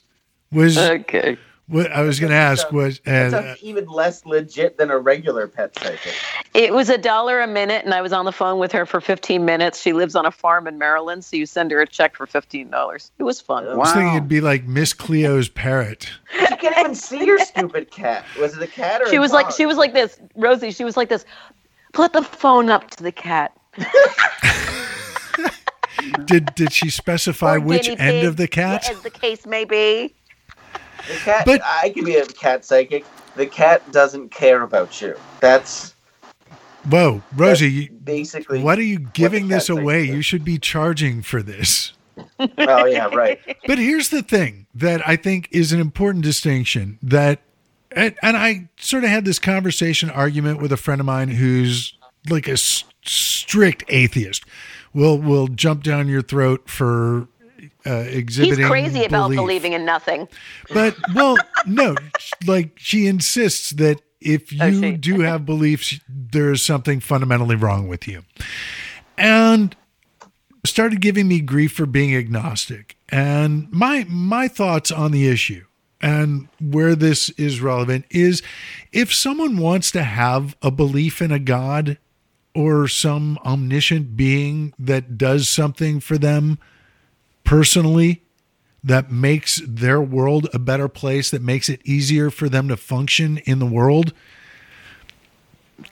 [0.52, 1.38] was Okay.
[1.68, 4.98] What I was going to ask was That's and uh, even less legit than a
[4.98, 6.14] regular pet psychic.
[6.54, 9.00] It was a dollar a minute, and I was on the phone with her for
[9.00, 9.82] 15 minutes.
[9.82, 13.12] She lives on a farm in Maryland, so you send her a check for $15.
[13.18, 13.68] It was fun.
[13.68, 16.10] I was thinking it'd be like Miss Cleo's parrot.
[16.40, 18.26] You can't even see your stupid cat.
[18.40, 20.72] Was it a cat or She a was like, she was like this, Rosie.
[20.72, 21.26] She was like this.
[21.94, 23.58] Put the phone up to the cat.
[26.26, 28.90] Did did she specify Or which end pig, of the cat?
[28.90, 30.14] As the case may be.
[31.08, 31.46] The cat.
[31.46, 33.06] But- I could be a cat psychic.
[33.36, 35.16] The cat doesn't care about you.
[35.40, 35.94] That's
[36.90, 38.62] Whoa, Rosie, you, basically.
[38.62, 40.04] what are you giving this away?
[40.04, 41.94] You should be charging for this.
[42.60, 43.40] Oh yeah, right.
[43.66, 47.40] But here's the thing that I think is an important distinction that,
[47.92, 51.98] and, and I sort of had this conversation argument with a friend of mine who's
[52.30, 54.46] like a strict atheist.
[54.94, 57.28] Will will jump down your throat for
[57.86, 59.38] uh, He's crazy about belief.
[59.38, 60.28] believing in nothing.
[60.74, 61.96] But well, no,
[62.48, 67.56] like she insists that if Oh, you she- do have beliefs, there is something fundamentally
[67.56, 68.24] wrong with you.
[69.18, 69.76] And
[70.66, 72.96] started giving me grief for being agnostic.
[73.10, 75.66] And my my thoughts on the issue
[76.02, 78.42] and where this is relevant is
[78.92, 81.98] if someone wants to have a belief in a god
[82.56, 86.58] or some omniscient being that does something for them
[87.44, 88.24] personally
[88.84, 93.38] that makes their world a better place, that makes it easier for them to function
[93.40, 94.14] in the world,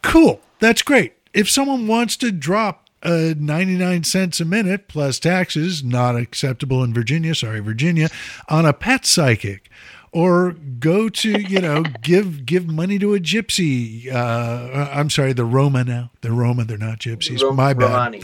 [0.02, 0.41] cool.
[0.60, 1.14] That's great.
[1.34, 6.93] If someone wants to drop uh, 99 cents a minute plus taxes, not acceptable in
[6.93, 8.10] Virginia, sorry, Virginia,
[8.49, 9.70] on a pet psychic,
[10.12, 14.14] or go to you know give give money to a gypsy.
[14.14, 16.12] Uh, I'm sorry, the Roma now.
[16.22, 17.41] The Roma, they're not gypsies.
[17.41, 18.24] Rom- My bad.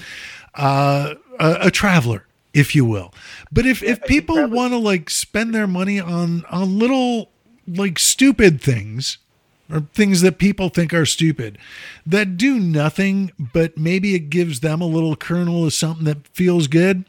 [0.53, 2.26] Uh, a, a traveler,
[2.57, 3.13] if you will.
[3.51, 7.29] But if if I people travelers- want to like spend their money on on little
[7.67, 9.17] like stupid things
[9.69, 11.57] or things that people think are stupid
[12.05, 16.67] that do nothing but maybe it gives them a little kernel of something that feels
[16.67, 17.03] good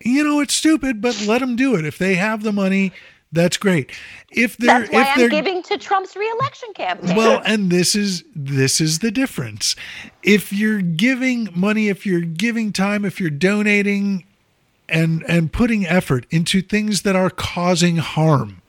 [0.00, 2.90] you know it's stupid but let them do it if they have the money
[3.30, 3.92] that's great
[4.32, 7.16] if they're That's why if I'm they're giving to Trump's reelection campaign.
[7.16, 9.76] well, and this is this is the difference.
[10.22, 14.24] If you're giving money, if you're giving time, if you're donating
[14.90, 18.62] and and putting effort into things that are causing harm,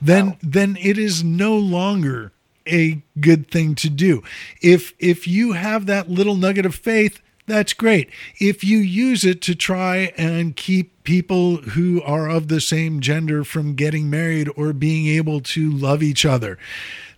[0.00, 2.32] then then it is no longer
[2.66, 4.22] a good thing to do.
[4.62, 8.10] If if you have that little nugget of faith, that's great.
[8.38, 13.42] If you use it to try and keep people who are of the same gender
[13.42, 16.58] from getting married or being able to love each other,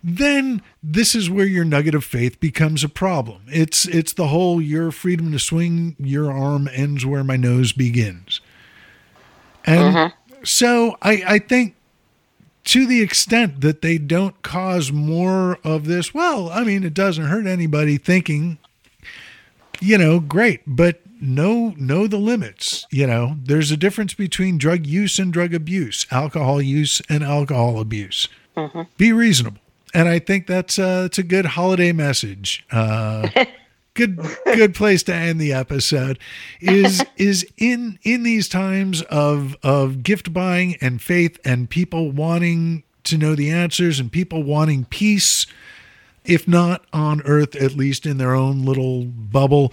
[0.03, 3.43] then this is where your nugget of faith becomes a problem.
[3.47, 8.41] It's it's the whole your freedom to swing your arm ends where my nose begins.
[9.65, 10.43] And mm-hmm.
[10.43, 11.75] so I, I think
[12.65, 17.25] to the extent that they don't cause more of this, well, I mean, it doesn't
[17.25, 18.57] hurt anybody thinking,
[19.79, 22.85] you know, great, but know know the limits.
[22.91, 27.79] You know, there's a difference between drug use and drug abuse, alcohol use and alcohol
[27.79, 28.27] abuse.
[28.57, 28.81] Mm-hmm.
[28.97, 29.61] Be reasonable,
[29.93, 32.65] and I think that's uh, it's a good holiday message.
[32.71, 33.29] Uh,
[33.93, 36.17] good good place to end the episode
[36.59, 42.83] is is in in these times of of gift buying and faith and people wanting
[43.03, 45.45] to know the answers and people wanting peace
[46.25, 49.71] if not on earth at least in their own little bubble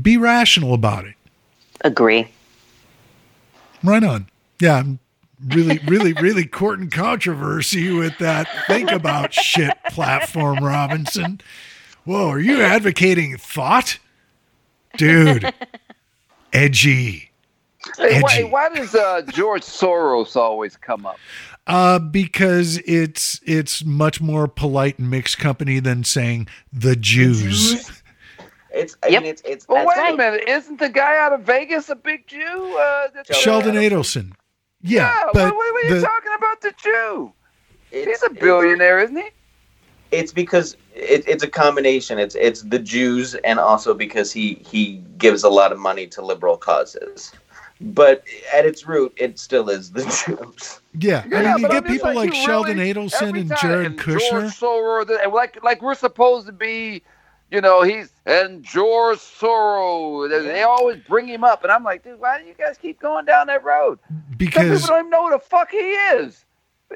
[0.00, 1.14] be rational about it
[1.82, 2.26] Agree.
[3.84, 4.26] right on
[4.60, 4.98] yeah I'm
[5.48, 11.40] really really really courting controversy with that think about shit platform robinson
[12.04, 13.98] whoa are you advocating thought
[14.96, 15.52] dude
[16.52, 17.30] edgy
[17.98, 18.44] Hey, why, Edgy.
[18.44, 21.18] why does uh, George Soros always come up?
[21.66, 28.02] uh because it's it's much more polite and mixed company than saying the jews
[28.70, 29.22] It's I Yep.
[29.22, 30.14] mean it's it's Well, wait right.
[30.14, 30.48] a minute.
[30.48, 32.40] Isn't the guy out of Vegas a big Jew?
[32.80, 34.32] Uh, that's, uh, sheldon adelson
[34.84, 37.32] yeah, Yeah, but what, what are you the- talking about the Jew?
[37.90, 39.30] He's a billionaire, isn't he?
[40.10, 42.18] It's because it, it's a combination.
[42.18, 46.22] It's it's the Jews and also because he he gives a lot of money to
[46.22, 47.32] liberal causes.
[47.80, 48.22] But
[48.54, 50.80] at its root, it still is the Jews.
[50.98, 53.58] yeah, Yeah, i mean you get I'm people like, you sheldon really- adelson and time-
[53.60, 57.02] jared and kushner George Soros, and like like we're supposed to be,
[57.54, 60.28] you know, he's and George Soros.
[60.28, 63.00] They, they always bring him up, and I'm like, dude, why do you guys keep
[63.00, 64.00] going down that road?
[64.08, 66.44] Some because people don't even know who the fuck he is.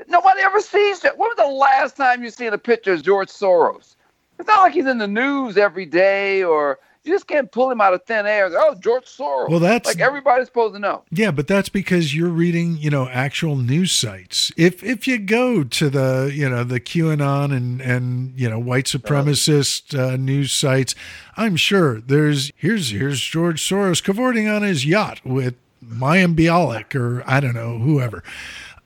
[0.08, 1.16] Nobody ever sees it.
[1.16, 3.94] When was the last time you seen a picture of George Soros?
[4.38, 7.80] It's not like he's in the news every day, or you just can't pull him
[7.80, 8.48] out of thin air.
[8.52, 9.48] Oh, George Soros.
[9.48, 11.02] Well, that's- like everybody's supposed to know.
[11.10, 14.52] Yeah, but that's because you're reading, you know, actual news sites.
[14.56, 18.84] If if you go to the, you know, the QAnon and and you know white
[18.84, 20.94] supremacist uh, news sites,
[21.36, 25.54] I'm sure there's here's here's George Soros cavorting on his yacht with
[25.84, 28.22] Mayim Bialik or I don't know whoever.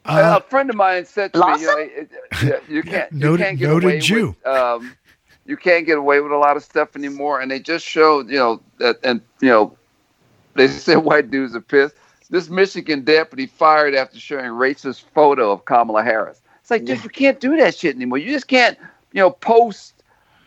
[0.05, 1.79] Uh, a friend of mine said to me, you, know, Lawson?
[1.97, 2.11] it-
[2.43, 4.35] it- you can't, you noted- can't get noted away Jew.
[4.45, 4.97] with, um,
[5.47, 7.41] you can't get away with a lot of stuff anymore.
[7.41, 9.77] And they just showed, you know, that, and you know,
[10.55, 11.95] they said white dudes are pissed.
[12.31, 16.41] This Michigan deputy fired after showing racist photo of Kamala Harris.
[16.61, 18.19] It's like, dude, you can't do that shit anymore.
[18.19, 18.79] You just can't,
[19.13, 19.95] you know, post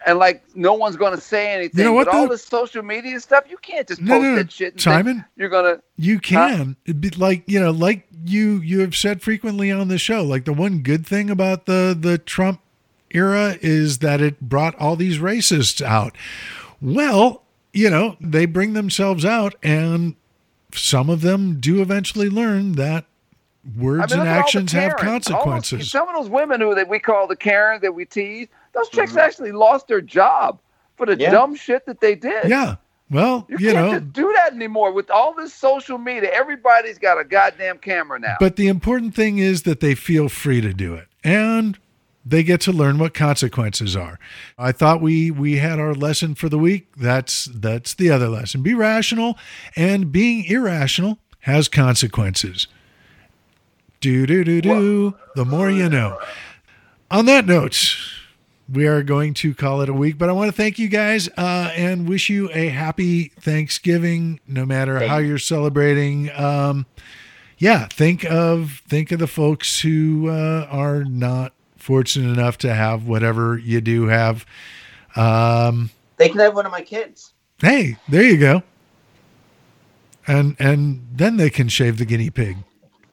[0.07, 1.79] and like no one's going to say anything.
[1.79, 2.29] You know what, But all though?
[2.33, 4.35] this social media stuff, you can't just No, post no, no.
[4.37, 4.79] that shit.
[4.79, 5.25] Simon?
[5.35, 5.81] you're gonna.
[5.97, 9.97] You can It'd be like you know, like you you have said frequently on the
[9.97, 10.23] show.
[10.23, 12.61] Like the one good thing about the the Trump
[13.15, 16.15] era is that it brought all these racists out.
[16.81, 17.43] Well,
[17.73, 20.15] you know, they bring themselves out, and
[20.73, 23.05] some of them do eventually learn that
[23.77, 25.27] words I mean, and look at actions have Karens.
[25.29, 25.91] All those- consequences.
[25.91, 29.11] some of those women who that we call the Karens that we tease, those chicks
[29.11, 29.19] Mm-hmm.
[29.19, 30.59] actually lost their job
[30.97, 31.31] for the Yeah.
[31.31, 32.47] dumb shit that they did.
[32.49, 32.75] Yeah.
[33.11, 36.31] Well, You, you, can't know, just do that anymore with all this social media.
[36.33, 38.35] Everybody's got a goddamn camera now.
[38.39, 41.07] But the important thing is that they feel free to do it.
[41.23, 41.77] And
[42.25, 44.19] they get to learn what consequences are.
[44.57, 46.87] I thought we we had our lesson for the week.
[46.97, 48.63] That's that's the other lesson.
[48.63, 49.37] Be rational
[49.75, 52.67] and being irrational has consequences.
[54.01, 55.15] Do do do do.
[55.35, 56.19] The more you know.
[57.11, 57.97] On that note,
[58.71, 61.29] we are going to call it a week, but I want to thank you guys
[61.37, 65.29] uh, and wish you a happy Thanksgiving, no matter how you.
[65.29, 66.31] you're celebrating.
[66.31, 66.87] Um,
[67.57, 73.07] yeah, think of think of the folks who uh, are not fortunate enough to have
[73.07, 74.45] whatever you do have.
[75.15, 77.33] Um, They can have one of my kids.
[77.61, 78.63] hey, there you go.
[80.27, 82.57] And and then they can shave the guinea pig.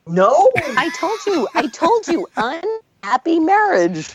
[0.06, 1.46] No, I told you.
[1.54, 2.26] I told you.
[2.36, 4.08] Unhappy marriage.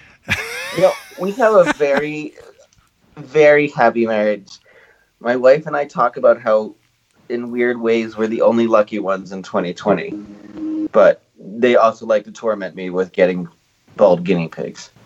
[0.76, 2.34] you know, we have a very,
[3.15, 4.57] very happy marriage.
[5.19, 6.76] My wife and I talk about how,
[7.30, 10.88] in weird ways, we're the only lucky ones in 2020.
[10.91, 13.48] But they also like to torment me with getting
[13.98, 14.91] bald guinea pigs.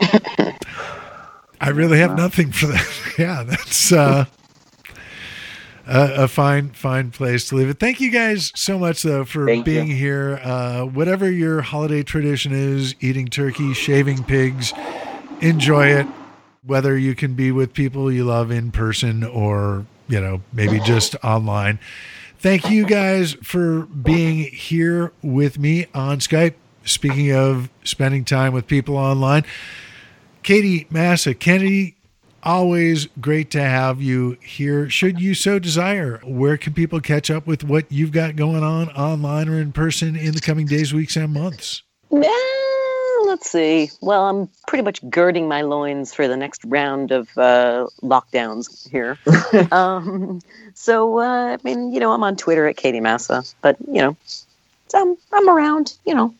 [1.62, 2.88] I really have nothing for that.
[3.20, 4.26] yeah, that's uh,
[5.88, 7.80] a, a fine, fine place to leave it.
[7.80, 9.96] Thank you guys so much, though, for Thank being you.
[9.96, 10.40] here.
[10.44, 14.74] Uh, whatever your holiday tradition is, eating turkey, shaving pigs,
[15.40, 16.08] enjoy it.
[16.64, 21.16] Whether you can be with people you love in person or, you know, maybe just
[21.24, 21.80] online.
[22.38, 26.54] Thank you guys for being here with me on Skype.
[26.84, 29.46] Speaking of spending time with people online,
[30.44, 31.96] Katie Massa, Kennedy,
[32.44, 34.90] always great to have you here.
[34.90, 38.90] Should you so desire, where can people catch up with what you've got going on
[38.90, 41.84] online or in person in the coming days, weeks, and months?
[42.12, 42.28] Eh,
[43.26, 43.90] let's see.
[44.02, 49.18] Well, I'm pretty much girding my loins for the next round of uh, lockdowns here.
[49.72, 50.42] um,
[50.74, 54.18] so, uh, I mean, you know, I'm on Twitter at Katie Massa, but you know,
[54.88, 55.98] so I'm, I'm around.
[56.06, 56.36] You know,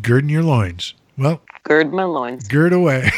[0.00, 0.94] Girding your loins.
[1.18, 3.10] Well, gird my loins, gird away.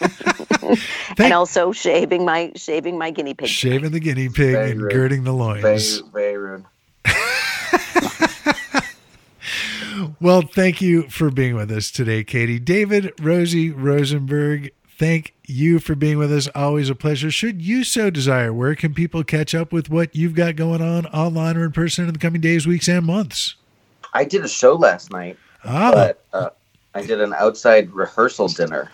[1.18, 3.48] and also shaving my shaving my guinea pig.
[3.48, 4.92] Shaving the guinea pig Very and rude.
[4.92, 5.62] girding the loins.
[5.62, 6.02] Very, loins.
[6.12, 6.64] very rude.
[10.20, 12.58] Well, thank you for being with us today, Katie.
[12.58, 16.48] David, Rosie Rosenberg, thank you for being with us.
[16.54, 17.30] Always a pleasure.
[17.30, 21.06] Should you so desire, where can people catch up with what you've got going on
[21.06, 23.56] online or in person in the coming days, weeks, and months?
[24.14, 26.50] I did a show last night, Ah, but uh,
[26.94, 28.90] I did an outside rehearsal dinner.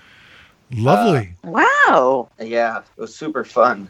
[0.72, 1.34] lovely.
[1.44, 2.28] Wow.
[2.40, 3.88] Yeah, it was super fun.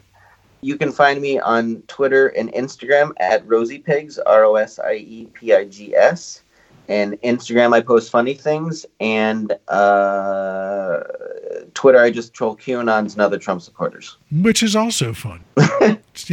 [0.61, 4.93] You can find me on Twitter and Instagram at Rosie Pigs, R O S I
[4.95, 6.41] E P I G S.
[6.89, 11.01] And Instagram, I post funny things, and uh,
[11.75, 14.17] Twitter, I just troll QAnons and other Trump supporters.
[14.31, 15.43] which is also fun.
[16.15, 16.29] It's,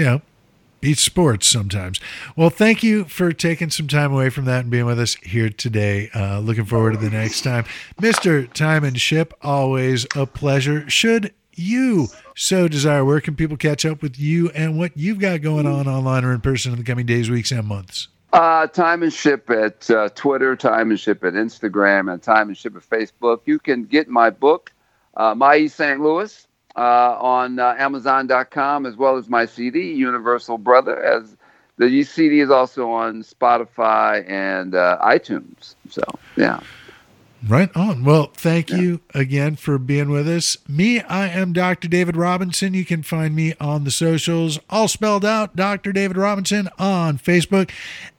[0.86, 1.98] beats sports sometimes.
[2.36, 5.50] Well, thank you for taking some time away from that and being with us here
[5.50, 6.10] today.
[6.14, 7.64] Uh, looking forward to the next time.
[8.00, 8.52] Mr.
[8.52, 10.88] Time and Ship, always a pleasure.
[10.88, 12.06] Should you
[12.36, 15.88] so desire, where can people catch up with you and what you've got going on
[15.88, 18.06] online or in person in the coming days, weeks, and months?
[18.32, 22.56] Uh, time and ship at uh, Twitter, time and ship at Instagram, and time and
[22.56, 23.40] ship at Facebook.
[23.44, 24.70] You can get my book,
[25.16, 26.00] uh, My East St.
[26.00, 26.45] Louis,
[26.76, 31.02] uh, on uh, Amazon.com, as well as my CD, Universal Brother.
[31.02, 31.36] As
[31.78, 35.74] the CD is also on Spotify and uh, iTunes.
[35.90, 36.02] So,
[36.36, 36.60] yeah.
[37.48, 38.02] Right on.
[38.02, 40.56] Well, thank you again for being with us.
[40.66, 41.86] Me, I am Dr.
[41.86, 42.74] David Robinson.
[42.74, 45.92] You can find me on the socials, all spelled out, Dr.
[45.92, 47.70] David Robinson on Facebook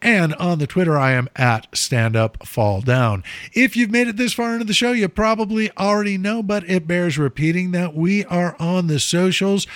[0.02, 0.98] and on the Twitter.
[0.98, 3.22] I am at Stand Up Fall Down.
[3.52, 6.88] If you've made it this far into the show, you probably already know, but it
[6.88, 9.68] bears repeating that we are on the socials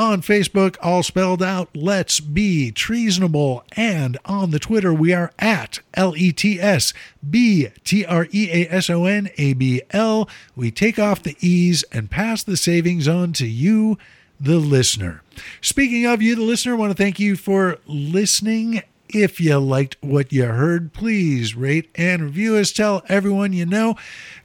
[0.00, 3.64] on Facebook, all spelled out, Let's Be Treasonable.
[3.72, 6.94] And on the Twitter, we are at L E T S
[7.28, 10.26] B T R E A S O N A B L.
[10.56, 13.98] We take off the E's and pass the savings on to you,
[14.40, 15.22] the listener.
[15.60, 18.82] Speaking of you, the listener, I want to thank you for listening.
[19.10, 22.72] If you liked what you heard, please rate and review us.
[22.72, 23.96] Tell everyone you know.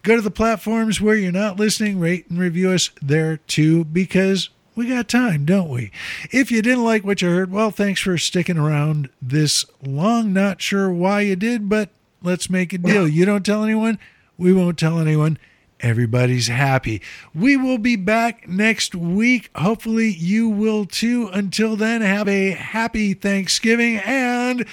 [0.04, 4.50] Go to the platforms where you're not listening, rate and review us there too, because
[4.76, 5.92] we got time, don't we?
[6.32, 10.34] If you didn't like what you heard, well, thanks for sticking around this long.
[10.34, 11.90] Not sure why you did, but
[12.22, 13.08] let's make a deal.
[13.08, 14.00] You don't tell anyone,
[14.38, 15.38] we won't tell anyone.
[15.82, 17.02] Everybody's happy.
[17.34, 19.50] We will be back next week.
[19.56, 21.28] Hopefully, you will too.
[21.34, 24.66] Until then, have a happy Thanksgiving and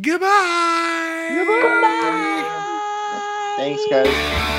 [0.00, 1.44] goodbye.
[1.44, 2.42] Goodbye.
[3.58, 4.55] Thanks, guys.